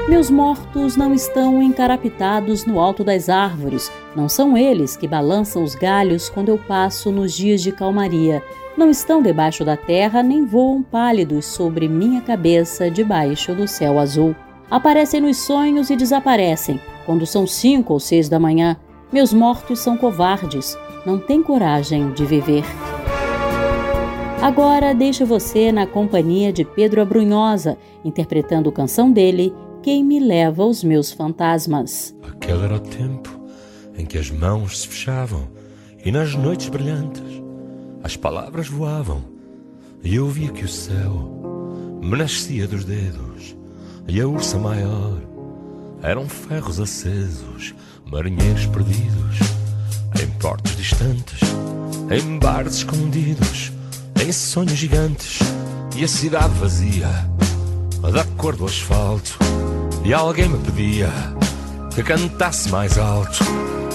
Meus 0.09 0.29
mortos 0.29 0.97
não 0.97 1.15
estão 1.15 1.62
encarapitados 1.62 2.65
no 2.65 2.81
alto 2.81 3.05
das 3.05 3.29
árvores, 3.29 3.93
não 4.17 4.29
são 4.29 4.59
eles 4.59 4.97
que 4.97 5.07
balançam 5.07 5.62
os 5.62 5.77
galhos 5.77 6.29
quando 6.29 6.49
eu 6.49 6.59
passo 6.59 7.12
nos 7.12 7.35
dias 7.35 7.62
de 7.62 7.71
calmaria. 7.71 8.43
Não 8.77 8.91
estão 8.91 9.23
debaixo 9.23 9.65
da 9.65 9.77
terra 9.77 10.25
nem 10.25 10.45
voam 10.45 10.83
pálidos 10.83 11.45
sobre 11.45 11.89
minha 11.89 12.21
cabeça 12.21 12.91
debaixo 12.91 13.55
do 13.55 13.69
céu 13.69 13.97
azul. 13.97 14.35
Aparecem 14.71 15.21
nos 15.21 15.37
sonhos 15.39 15.91
e 15.91 15.97
desaparecem. 15.97 16.81
Quando 17.05 17.25
são 17.25 17.47
cinco 17.47 17.93
ou 17.93 18.01
seis 18.01 18.29
da 18.29 18.39
manhã, 18.39 18.77
meus 19.13 19.33
mortos 19.33 19.79
são 19.79 19.97
covardes, 19.97 20.77
não 21.05 21.19
têm 21.19 21.43
coragem 21.43 22.11
de 22.13 22.25
viver. 22.25 22.65
Agora 24.43 24.95
deixo 24.95 25.25
você 25.25 25.71
na 25.71 25.87
companhia 25.87 26.53
de 26.53 26.65
Pedro 26.65 27.01
Abrunhosa, 27.01 27.79
interpretando 28.05 28.73
canção 28.73 29.11
dele, 29.11 29.55
Quem 29.83 30.03
me 30.03 30.19
leva 30.19 30.65
aos 30.65 30.83
meus 30.83 31.13
fantasmas. 31.13 32.13
Aquele 32.29 32.65
era 32.65 32.75
o 32.75 32.81
tempo 32.81 33.41
em 33.97 34.05
que 34.05 34.19
as 34.19 34.31
mãos 34.31 34.81
se 34.81 34.89
fechavam 34.89 35.47
e 36.05 36.11
nas 36.11 36.35
noites 36.35 36.69
brilhantes 36.69 37.23
as 38.03 38.17
palavras 38.17 38.69
voavam 38.69 39.23
e 40.03 40.17
eu 40.17 40.27
via 40.27 40.51
que 40.51 40.65
o 40.65 40.69
céu 40.69 41.31
me 42.01 42.17
nascia 42.17 42.67
dos 42.67 42.85
dedos 42.85 43.57
e 44.09 44.21
a 44.21 44.27
ursa 44.27 44.59
maior 44.59 45.19
eram 46.03 46.29
ferros 46.29 46.79
acesos, 46.79 47.75
marinheiros 48.05 48.66
perdidos 48.66 49.38
em 50.23 50.27
portos 50.38 50.77
distantes, 50.77 51.40
em 52.11 52.38
bares 52.38 52.77
escondidos, 52.77 53.73
em 54.25 54.33
sonhos 54.33 54.79
gigantes 54.79 55.38
e 55.97 56.05
a 56.05 56.09
cidade 56.09 56.55
vazia 56.55 57.09
da 58.12 58.25
cor 58.37 58.55
do 58.55 58.66
asfalto 58.66 59.38
e 60.05 60.14
alguém 60.14 60.49
me 60.49 60.59
pedia 60.59 61.11
que 61.95 62.03
cantasse 62.03 62.69
mais 62.69 62.97
alto. 62.99 63.38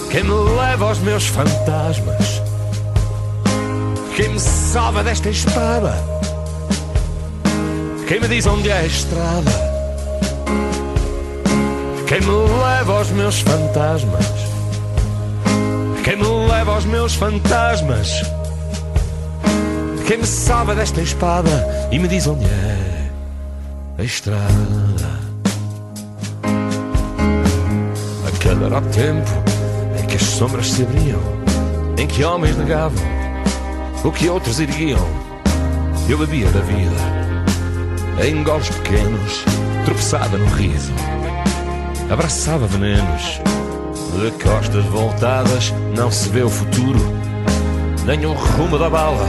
Quem 0.10 0.24
me 0.24 0.34
leva 0.34 0.89
aos 0.89 1.00
meus 1.00 1.28
fantasmas? 1.28 2.41
Quem 4.15 4.30
me 4.30 4.39
salva 4.39 5.04
desta 5.04 5.30
espada? 5.30 5.93
Quem 8.08 8.19
me 8.19 8.28
diz 8.28 8.45
onde 8.45 8.69
é 8.69 8.80
a 8.80 8.86
estrada? 8.86 9.61
Quem 12.12 12.19
me 12.19 12.28
leva 12.28 12.97
aos 12.97 13.10
meus 13.12 13.39
fantasmas? 13.39 14.26
Quem 16.04 16.17
me 16.17 16.28
leva 16.52 16.74
aos 16.74 16.84
meus 16.84 17.15
fantasmas? 17.15 18.21
Quem 20.06 20.17
me 20.17 20.26
salva 20.26 20.76
desta 20.76 21.02
espada 21.02 21.50
e 21.89 21.97
me 21.97 22.10
diz 22.10 22.28
onde 22.28 22.43
é 22.43 23.10
a 23.97 24.04
estrada? 24.04 24.41
Aquele 28.28 28.65
era 28.65 28.78
o 28.78 28.82
tempo 28.82 29.32
em 29.97 30.06
que 30.06 30.17
as 30.17 30.24
sombras 30.24 30.69
se 30.69 30.84
abriam, 30.84 31.21
em 31.97 32.08
que 32.08 32.26
homens 32.26 32.58
negavam 32.58 33.02
o 34.04 34.12
que 34.12 34.28
outros 34.28 34.60
erguiam. 34.60 35.00
Eu 36.10 36.17
bebia 36.17 36.52
da 36.52 36.60
vida, 36.60 38.28
em 38.28 38.43
goles 38.43 38.67
pequenos, 38.67 39.45
tropeçava 39.86 40.38
no 40.38 40.47
riso, 40.56 40.91
abraçava 42.12 42.67
venenos. 42.67 43.39
De 44.19 44.32
costas 44.43 44.84
voltadas 44.86 45.74
não 45.95 46.12
se 46.12 46.28
vê 46.30 46.43
o 46.43 46.50
futuro, 46.50 47.00
nem 48.06 48.26
o 48.26 48.34
rumo 48.34 48.78
da 48.78 48.89
bala, 48.89 49.28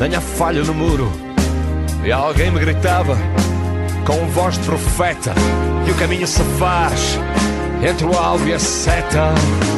nem 0.00 0.14
a 0.16 0.20
falha 0.20 0.62
no 0.64 0.74
muro. 0.74 1.10
E 2.04 2.10
alguém 2.10 2.50
me 2.50 2.58
gritava, 2.58 3.16
com 4.04 4.26
voz 4.30 4.58
de 4.58 4.64
profeta, 4.64 5.32
que 5.84 5.92
o 5.92 5.94
caminho 5.94 6.26
se 6.26 6.42
faz 6.58 7.18
entre 7.88 8.04
o 8.04 8.18
alvo 8.18 8.48
e 8.48 8.54
a 8.54 8.58
seta. 8.58 9.32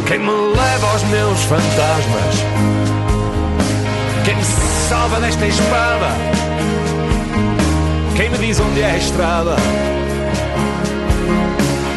Quem 0.06 0.18
me 0.18 0.30
leva 0.30 0.90
aos 0.92 1.02
meus 1.04 1.42
fantasmas? 1.42 2.34
Quem 4.24 4.34
me 4.34 4.44
salva 4.88 5.20
desta 5.20 5.46
espada? 5.46 6.08
Quem 8.16 8.30
me 8.30 8.38
diz 8.38 8.58
onde 8.60 8.80
é 8.80 8.92
a 8.92 8.96
estrada? 8.96 9.56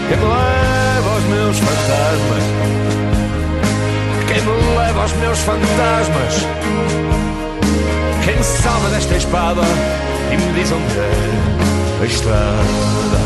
Quem 0.08 0.16
me 0.16 0.24
leva 0.24 1.14
aos 1.14 1.24
meus 1.26 1.58
fantasmas? 1.60 2.44
Quem 4.26 4.42
me 4.42 4.78
leva 4.78 5.02
aos 5.02 5.14
meus 5.14 5.40
fantasmas? 5.40 6.34
Quem 8.24 8.38
me 8.38 8.44
salva 8.44 8.90
desta 8.90 9.18
espada 9.18 9.62
e 10.32 10.38
me 10.38 10.54
diz 10.54 10.72
onde 10.72 10.98
é 10.98 12.02
a 12.02 12.06
estrada? 12.06 13.18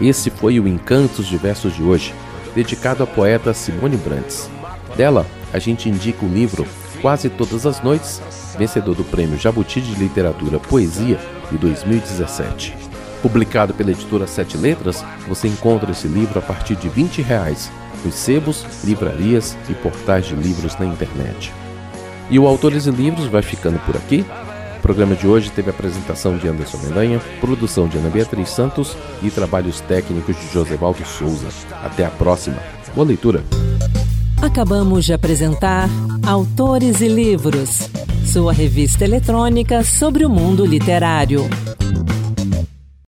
Esse 0.00 0.30
foi 0.30 0.60
o 0.60 0.68
Encantos 0.68 1.26
de 1.26 1.36
Versos 1.36 1.74
de 1.74 1.82
hoje, 1.82 2.14
dedicado 2.54 3.02
à 3.02 3.08
poeta 3.08 3.52
Simone 3.52 3.96
Brantes. 3.96 4.48
Dela, 4.96 5.26
a 5.52 5.58
gente 5.58 5.88
indica 5.88 6.24
o 6.24 6.28
livro 6.28 6.64
Quase 7.02 7.28
Todas 7.28 7.66
as 7.66 7.82
Noites, 7.82 8.22
vencedor 8.56 8.94
do 8.94 9.02
Prêmio 9.02 9.36
Jabuti 9.36 9.80
de 9.80 9.96
Literatura 9.96 10.60
Poesia 10.60 11.18
de 11.50 11.58
2017. 11.58 12.87
Publicado 13.22 13.74
pela 13.74 13.90
editora 13.90 14.26
Sete 14.26 14.56
Letras, 14.56 15.04
você 15.26 15.48
encontra 15.48 15.90
esse 15.90 16.06
livro 16.06 16.38
a 16.38 16.42
partir 16.42 16.76
de 16.76 16.88
20 16.88 17.20
reais, 17.20 17.70
nos 18.04 18.14
sebos, 18.14 18.64
livrarias 18.84 19.56
e 19.68 19.74
portais 19.74 20.26
de 20.26 20.36
livros 20.36 20.78
na 20.78 20.86
internet. 20.86 21.52
E 22.30 22.38
o 22.38 22.46
Autores 22.46 22.86
e 22.86 22.90
Livros 22.90 23.26
vai 23.26 23.42
ficando 23.42 23.78
por 23.80 23.96
aqui. 23.96 24.24
O 24.76 24.80
programa 24.80 25.16
de 25.16 25.26
hoje 25.26 25.50
teve 25.50 25.70
a 25.70 25.72
apresentação 25.72 26.36
de 26.36 26.46
Anderson 26.46 26.78
Mendanha, 26.78 27.20
produção 27.40 27.88
de 27.88 27.98
Ana 27.98 28.10
Beatriz 28.10 28.50
Santos 28.50 28.96
e 29.22 29.30
trabalhos 29.30 29.80
técnicos 29.80 30.36
de 30.36 30.52
Josevaldo 30.52 31.04
Souza. 31.04 31.48
Até 31.82 32.04
a 32.04 32.10
próxima. 32.10 32.58
Boa 32.94 33.06
leitura. 33.06 33.42
Acabamos 34.40 35.04
de 35.04 35.12
apresentar 35.12 35.88
Autores 36.24 37.00
e 37.00 37.08
Livros, 37.08 37.90
sua 38.24 38.52
revista 38.52 39.04
eletrônica 39.04 39.82
sobre 39.82 40.24
o 40.24 40.30
mundo 40.30 40.64
literário. 40.64 41.48